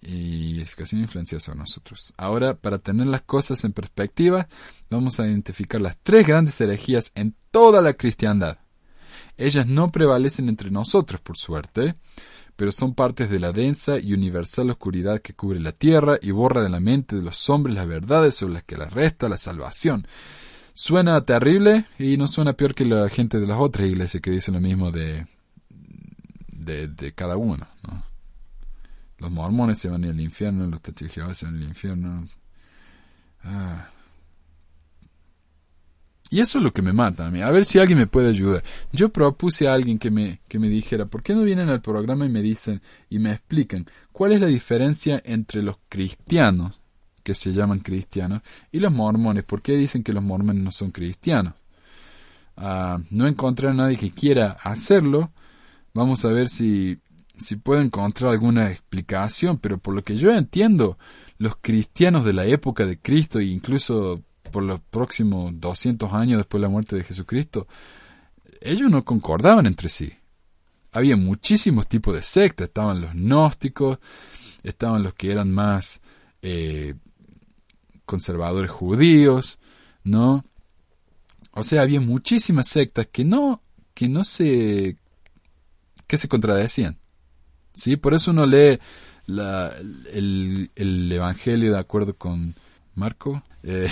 [0.00, 2.14] Y edificación influenciada sobre nosotros.
[2.16, 4.48] Ahora, para tener las cosas en perspectiva,
[4.88, 8.58] vamos a identificar las tres grandes herejías en toda la cristiandad.
[9.36, 11.96] Ellas no prevalecen entre nosotros, por suerte,
[12.60, 16.62] pero son partes de la densa y universal oscuridad que cubre la tierra y borra
[16.62, 20.06] de la mente de los hombres las verdades sobre las que les resta la salvación.
[20.74, 24.52] Suena terrible y no suena peor que la gente de las otras iglesias que dicen
[24.52, 25.26] lo mismo de,
[26.50, 27.66] de, cada uno.
[29.16, 32.28] Los mormones se van al infierno, los testigos se van al infierno.
[33.42, 33.88] Ah.
[36.30, 37.42] Y eso es lo que me mata a mí.
[37.42, 38.62] A ver si alguien me puede ayudar.
[38.92, 42.24] Yo propuse a alguien que me, que me dijera, ¿por qué no vienen al programa
[42.24, 46.80] y me dicen y me explican cuál es la diferencia entre los cristianos,
[47.24, 49.42] que se llaman cristianos, y los mormones?
[49.42, 51.54] ¿Por qué dicen que los mormones no son cristianos?
[52.56, 55.32] Ah, no encontré a nadie que quiera hacerlo.
[55.94, 57.00] Vamos a ver si,
[57.38, 60.96] si puedo encontrar alguna explicación, pero por lo que yo entiendo,
[61.38, 66.60] los cristianos de la época de Cristo e incluso por los próximos 200 años después
[66.60, 67.66] de la muerte de Jesucristo,
[68.60, 70.12] ellos no concordaban entre sí.
[70.92, 72.68] Había muchísimos tipos de sectas.
[72.68, 73.98] Estaban los gnósticos,
[74.62, 76.00] estaban los que eran más
[76.42, 76.94] eh,
[78.04, 79.58] conservadores judíos,
[80.04, 80.44] ¿no?
[81.52, 83.62] O sea, había muchísimas sectas que no,
[83.94, 84.96] que no se,
[86.06, 86.98] que se contradecían.
[87.74, 87.96] ¿Sí?
[87.96, 88.78] Por eso uno lee
[89.26, 92.54] el, el Evangelio de acuerdo con
[93.00, 93.90] Marco, eh,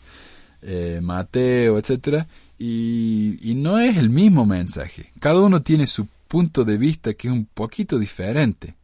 [0.62, 2.26] eh, Mateo, etcétera,
[2.58, 5.12] y, no es el mismo mensaje.
[5.20, 8.74] Cada uno tiene su punto de vista que es un poquito diferente.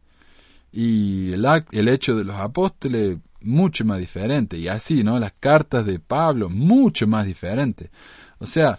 [0.71, 4.57] Y el, el hecho de los apóstoles, mucho más diferente.
[4.57, 5.17] Y así, ¿no?
[5.19, 7.89] Las cartas de Pablo, mucho más diferente.
[8.37, 8.77] O sea,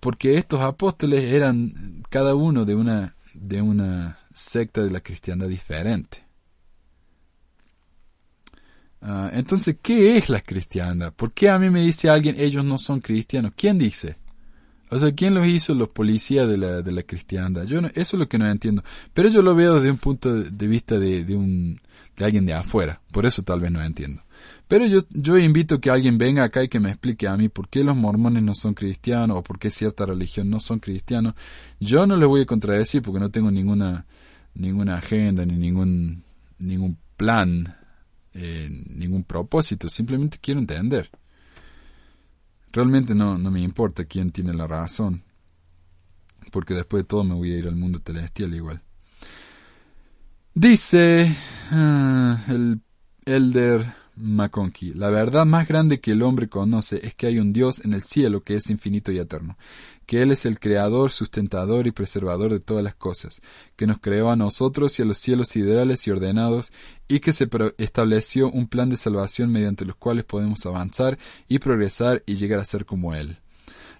[0.00, 6.25] porque estos apóstoles eran cada uno de una, de una secta de la cristiandad diferente.
[9.08, 11.12] Ah, entonces, ¿qué es la cristiana?
[11.12, 13.52] ¿Por qué a mí me dice alguien ellos no son cristianos?
[13.54, 14.16] ¿Quién dice?
[14.90, 17.66] O sea, ¿quién los hizo los policías de la, de la cristiandad?
[17.66, 18.82] Yo eso es lo que no entiendo.
[19.14, 21.80] Pero yo lo veo desde un punto de vista de, de, un,
[22.16, 23.00] de alguien de afuera.
[23.12, 24.24] Por eso tal vez no entiendo.
[24.66, 27.68] Pero yo, yo invito que alguien venga acá y que me explique a mí por
[27.68, 31.34] qué los mormones no son cristianos o por qué cierta religión no son cristianos.
[31.78, 34.04] Yo no les voy a contradecir porque no tengo ninguna,
[34.54, 36.24] ninguna agenda ni ningún,
[36.58, 37.76] ningún plan
[38.36, 41.10] eh, ningún propósito, simplemente quiero entender.
[42.72, 45.22] Realmente no, no me importa quién tiene la razón,
[46.52, 48.82] porque después de todo me voy a ir al mundo celestial igual.
[50.52, 51.34] Dice
[51.70, 52.80] ah, el
[53.24, 57.84] Elder McConkie, la verdad más grande que el hombre conoce es que hay un Dios
[57.84, 59.58] en el cielo que es infinito y eterno,
[60.06, 63.42] que Él es el creador, sustentador y preservador de todas las cosas,
[63.76, 66.72] que nos creó a nosotros y a los cielos siderales y ordenados,
[67.08, 67.48] y que se
[67.78, 72.64] estableció un plan de salvación mediante los cuales podemos avanzar y progresar y llegar a
[72.64, 73.38] ser como Él.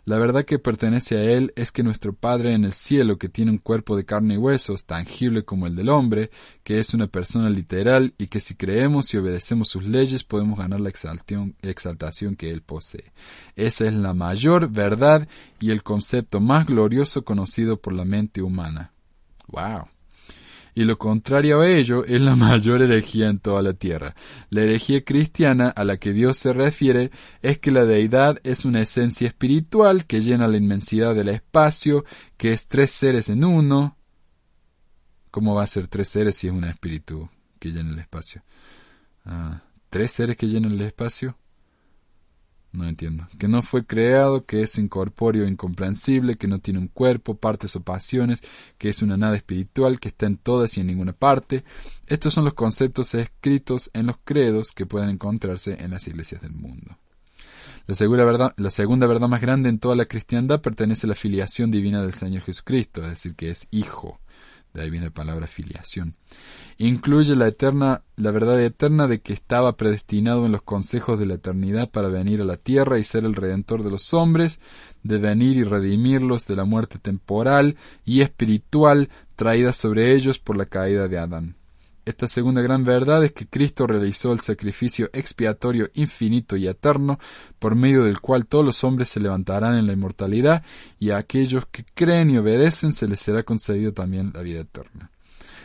[0.07, 3.51] La verdad que pertenece a Él es que nuestro Padre en el cielo, que tiene
[3.51, 6.31] un cuerpo de carne y huesos, tangible como el del hombre,
[6.63, 10.79] que es una persona literal y que si creemos y obedecemos sus leyes podemos ganar
[10.79, 13.13] la exaltación que Él posee.
[13.57, 15.27] Esa es la mayor verdad
[15.59, 18.93] y el concepto más glorioso conocido por la mente humana.
[19.49, 19.89] ¡Wow!
[20.77, 24.15] Y lo contrario a ello es la mayor herejía en toda la tierra.
[24.51, 27.11] La herejía cristiana a la que Dios se refiere
[27.41, 32.05] es que la deidad es una esencia espiritual que llena la inmensidad del espacio,
[32.37, 33.97] que es tres seres en uno.
[35.31, 38.43] ¿Cómo va a ser tres seres si es un espíritu que llena el espacio?
[39.25, 41.39] Ah, ¿Tres seres que llenan el espacio?
[42.77, 43.27] No entiendo.
[43.39, 47.81] Que no fue creado, que es incorpóreo, incomprensible, que no tiene un cuerpo, partes o
[47.81, 48.43] pasiones,
[48.77, 51.65] que es una nada espiritual, que está en todas y en ninguna parte.
[52.07, 56.53] Estos son los conceptos escritos en los credos que pueden encontrarse en las iglesias del
[56.53, 56.99] mundo.
[57.87, 61.15] La, segunda verdad, la segunda verdad más grande en toda la cristiandad pertenece a la
[61.15, 64.21] filiación divina del Señor Jesucristo, es decir, que es hijo
[64.77, 66.15] de ahí viene la palabra filiación.
[66.79, 71.35] Incluye la eterna, la verdad eterna de que estaba predestinado en los consejos de la
[71.35, 74.61] eternidad para venir a la tierra y ser el redentor de los hombres,
[75.03, 80.67] de venir y redimirlos de la muerte temporal y espiritual traída sobre ellos por la
[80.67, 81.56] caída de Adán.
[82.07, 87.19] Esta segunda gran verdad es que Cristo realizó el sacrificio expiatorio infinito y eterno,
[87.59, 90.63] por medio del cual todos los hombres se levantarán en la inmortalidad,
[91.01, 95.11] y a aquellos que creen y obedecen se les será concedido también la vida eterna.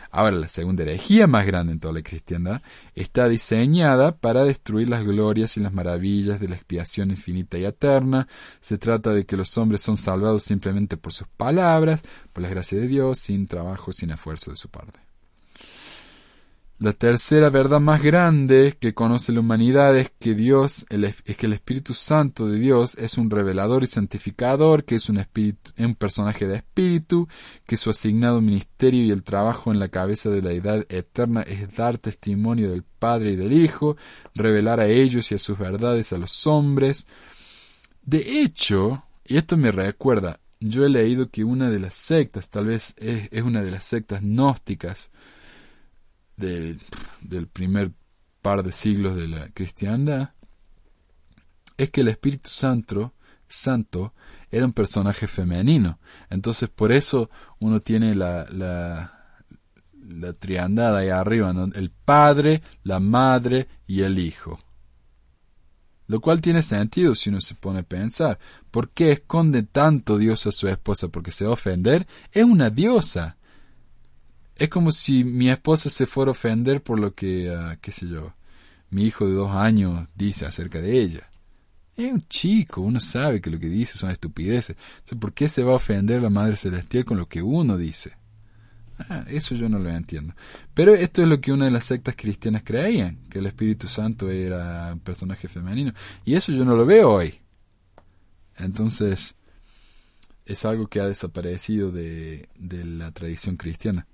[0.09, 2.63] Ahora, la segunda herejía más grande en toda la cristiandad
[2.95, 8.27] está diseñada para destruir las glorias y las maravillas de la expiación infinita y eterna.
[8.61, 12.01] Se trata de que los hombres son salvados simplemente por sus palabras,
[12.33, 15.10] por la gracia de Dios, sin trabajo, sin esfuerzo de su parte.
[16.81, 21.53] La tercera verdad más grande que conoce la humanidad es que Dios, es que el
[21.53, 26.47] Espíritu Santo de Dios es un revelador y santificador, que es un espíritu, un personaje
[26.47, 27.27] de espíritu,
[27.67, 31.71] que su asignado ministerio y el trabajo en la cabeza de la edad eterna es
[31.75, 33.95] dar testimonio del Padre y del Hijo,
[34.33, 37.05] revelar a ellos y a sus verdades a los hombres.
[38.01, 42.65] De hecho, y esto me recuerda, yo he leído que una de las sectas, tal
[42.65, 45.11] vez es, es una de las sectas gnósticas,
[46.41, 47.91] del primer
[48.41, 50.33] par de siglos de la cristiandad,
[51.77, 53.13] es que el Espíritu Santo,
[53.47, 54.13] Santo
[54.49, 55.99] era un personaje femenino.
[56.29, 57.29] Entonces por eso
[57.59, 59.35] uno tiene la, la,
[59.93, 64.59] la triandada ahí arriba, el Padre, la Madre y el Hijo.
[66.07, 68.37] Lo cual tiene sentido si uno se pone a pensar.
[68.69, 71.07] ¿Por qué esconde tanto Dios a su esposa?
[71.07, 72.05] Porque se va a ofender.
[72.33, 73.37] Es una diosa.
[74.61, 78.07] Es como si mi esposa se fuera a ofender por lo que, ah, qué sé
[78.07, 78.35] yo,
[78.91, 81.27] mi hijo de dos años dice acerca de ella.
[81.97, 84.77] Es un chico, uno sabe que lo que dice son estupideces.
[85.19, 88.15] ¿Por qué se va a ofender la Madre Celestial con lo que uno dice?
[88.99, 90.35] Ah, eso yo no lo entiendo.
[90.75, 94.29] Pero esto es lo que una de las sectas cristianas creían, que el Espíritu Santo
[94.29, 95.91] era un personaje femenino.
[96.23, 97.33] Y eso yo no lo veo hoy.
[98.57, 99.33] Entonces,
[100.45, 104.05] es algo que ha desaparecido de, de la tradición cristiana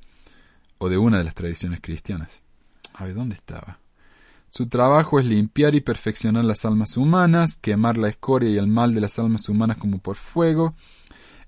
[0.78, 2.44] o de una de las tradiciones cristianas.
[2.94, 3.80] A ver, ¿dónde estaba?
[4.50, 8.94] Su trabajo es limpiar y perfeccionar las almas humanas, quemar la escoria y el mal
[8.94, 10.74] de las almas humanas como por fuego,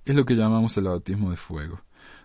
[0.05, 1.82] es lo que llamamos el bautismo de fuego.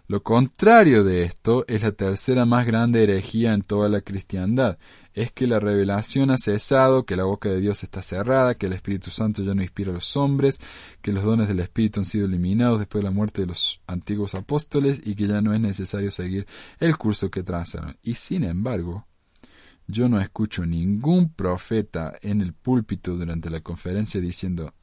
[0.06, 4.76] Lo contrario de esto es la tercera más grande herejía en toda la cristiandad.
[5.14, 8.74] Es que la revelación ha cesado, que la boca de Dios está cerrada, que el
[8.74, 10.60] Espíritu Santo ya no inspira a los hombres,
[11.00, 14.34] que los dones del Espíritu han sido eliminados después de la muerte de los antiguos
[14.34, 16.46] apóstoles y que ya no es necesario seguir
[16.80, 17.96] el curso que trazaron.
[18.02, 19.06] Y sin embargo,
[19.86, 24.74] yo no escucho ningún profeta en el púlpito durante la conferencia diciendo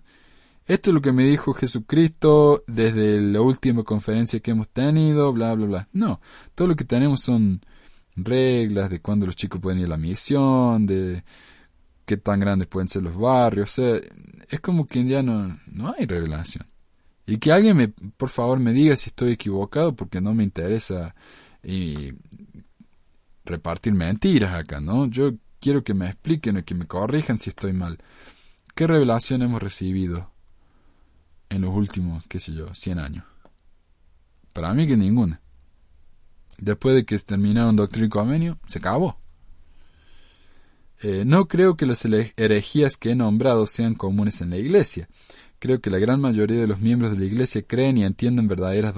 [0.74, 5.54] esto es lo que me dijo Jesucristo desde la última conferencia que hemos tenido, bla,
[5.54, 5.90] bla, bla.
[5.92, 6.22] No,
[6.56, 7.60] todo lo que tenemos son
[8.16, 11.26] reglas de cuándo los chicos pueden ir a la misión, de
[12.06, 13.70] qué tan grandes pueden ser los barrios.
[13.70, 14.00] O sea,
[14.50, 16.66] es como que ya no, no hay revelación.
[17.26, 21.16] Y que alguien me, por favor, me diga si estoy equivocado porque no me interesa
[21.62, 22.14] y
[23.44, 25.08] repartir mentiras acá, ¿no?
[25.08, 27.98] Yo quiero que me expliquen o que me corrijan si estoy mal.
[28.74, 30.32] ¿Qué revelación hemos recibido?
[31.52, 33.26] En los últimos, qué sé yo, 100 años.
[34.54, 35.42] Para mí que ninguna.
[36.58, 39.18] Después de que terminaron Doctrina y se acabó.
[41.02, 45.10] Eh, no creo que las herejías que he nombrado sean comunes en la Iglesia.
[45.60, 48.94] Creo que la gran mayoría de los miembros de la Iglesia creen y entienden verdaderas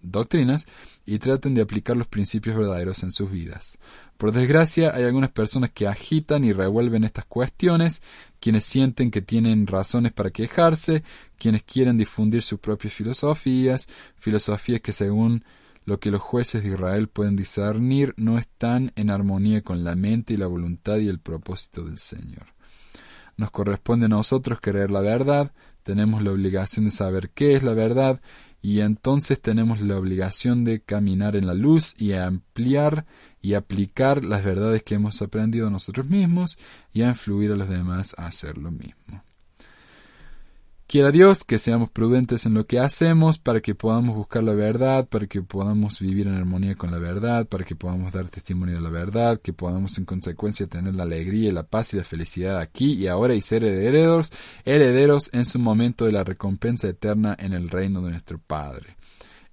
[0.00, 0.66] doctrinas
[1.06, 3.78] y traten de aplicar los principios verdaderos en sus vidas.
[4.16, 8.02] Por desgracia, hay algunas personas que agitan y revuelven estas cuestiones,
[8.38, 11.02] quienes sienten que tienen razones para quejarse,
[11.38, 15.44] quienes quieren difundir sus propias filosofías, filosofías que según
[15.84, 20.34] lo que los jueces de Israel pueden discernir no están en armonía con la mente
[20.34, 22.46] y la voluntad y el propósito del Señor.
[23.36, 27.72] Nos corresponde a nosotros creer la verdad, tenemos la obligación de saber qué es la
[27.72, 28.20] verdad
[28.60, 33.06] y entonces tenemos la obligación de caminar en la luz y ampliar
[33.42, 36.56] y aplicar las verdades que hemos aprendido nosotros mismos
[36.92, 39.22] y a influir a los demás a hacer lo mismo.
[40.92, 45.08] Quiera Dios que seamos prudentes en lo que hacemos para que podamos buscar la verdad,
[45.08, 48.82] para que podamos vivir en armonía con la verdad, para que podamos dar testimonio de
[48.82, 52.92] la verdad, que podamos en consecuencia tener la alegría la paz y la felicidad aquí
[52.92, 54.32] y ahora y ser herederos,
[54.66, 58.98] herederos en su momento de la recompensa eterna en el reino de nuestro Padre.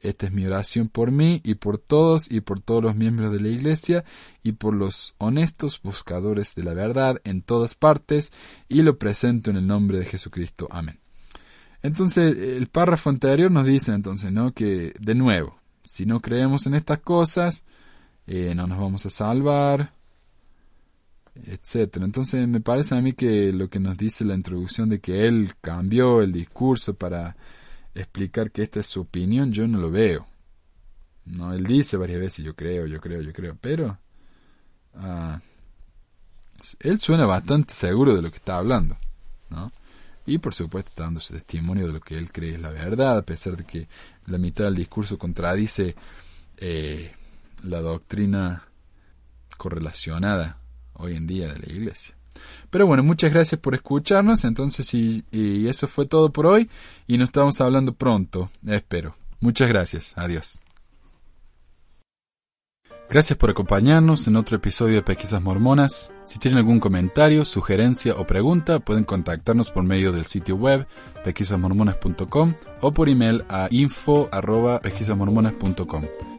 [0.01, 3.41] Esta es mi oración por mí y por todos y por todos los miembros de
[3.41, 4.05] la Iglesia
[4.43, 8.31] y por los honestos buscadores de la verdad en todas partes
[8.69, 10.67] y lo presento en el nombre de Jesucristo.
[10.71, 10.99] Amén.
[11.81, 14.53] Entonces, el párrafo anterior nos dice entonces, ¿no?
[14.53, 17.65] Que, de nuevo, si no creemos en estas cosas,
[18.27, 19.93] eh, no nos vamos a salvar,
[21.45, 22.05] etcétera.
[22.05, 25.51] Entonces me parece a mí que lo que nos dice la introducción de que él
[25.61, 27.35] cambió el discurso para
[27.95, 30.27] explicar que esta es su opinión, yo no lo veo.
[31.25, 33.97] No, él dice varias veces yo creo, yo creo, yo creo, pero
[34.95, 35.39] ah,
[36.79, 38.97] él suena bastante seguro de lo que está hablando,
[39.49, 39.71] ¿no?
[40.25, 43.17] Y por supuesto está dando su testimonio de lo que él cree es la verdad,
[43.17, 43.87] a pesar de que
[44.27, 45.95] la mitad del discurso contradice
[46.57, 47.11] eh,
[47.63, 48.63] la doctrina
[49.57, 50.59] correlacionada
[50.93, 52.15] hoy en día de la iglesia.
[52.69, 54.45] Pero bueno, muchas gracias por escucharnos.
[54.45, 55.23] Entonces, y,
[55.67, 56.69] eso fue todo por hoy.
[57.07, 59.15] Y nos estamos hablando pronto, espero.
[59.39, 60.13] Muchas gracias.
[60.15, 60.61] Adiós.
[63.09, 66.11] Gracias por acompañarnos en otro episodio de Pesquisas Mormonas.
[66.23, 70.85] Si tienen algún comentario, sugerencia o pregunta, pueden contactarnos por medio del sitio web
[71.23, 76.38] pesquisasmormonas.com o por email a info.pesquisasmormonas.com.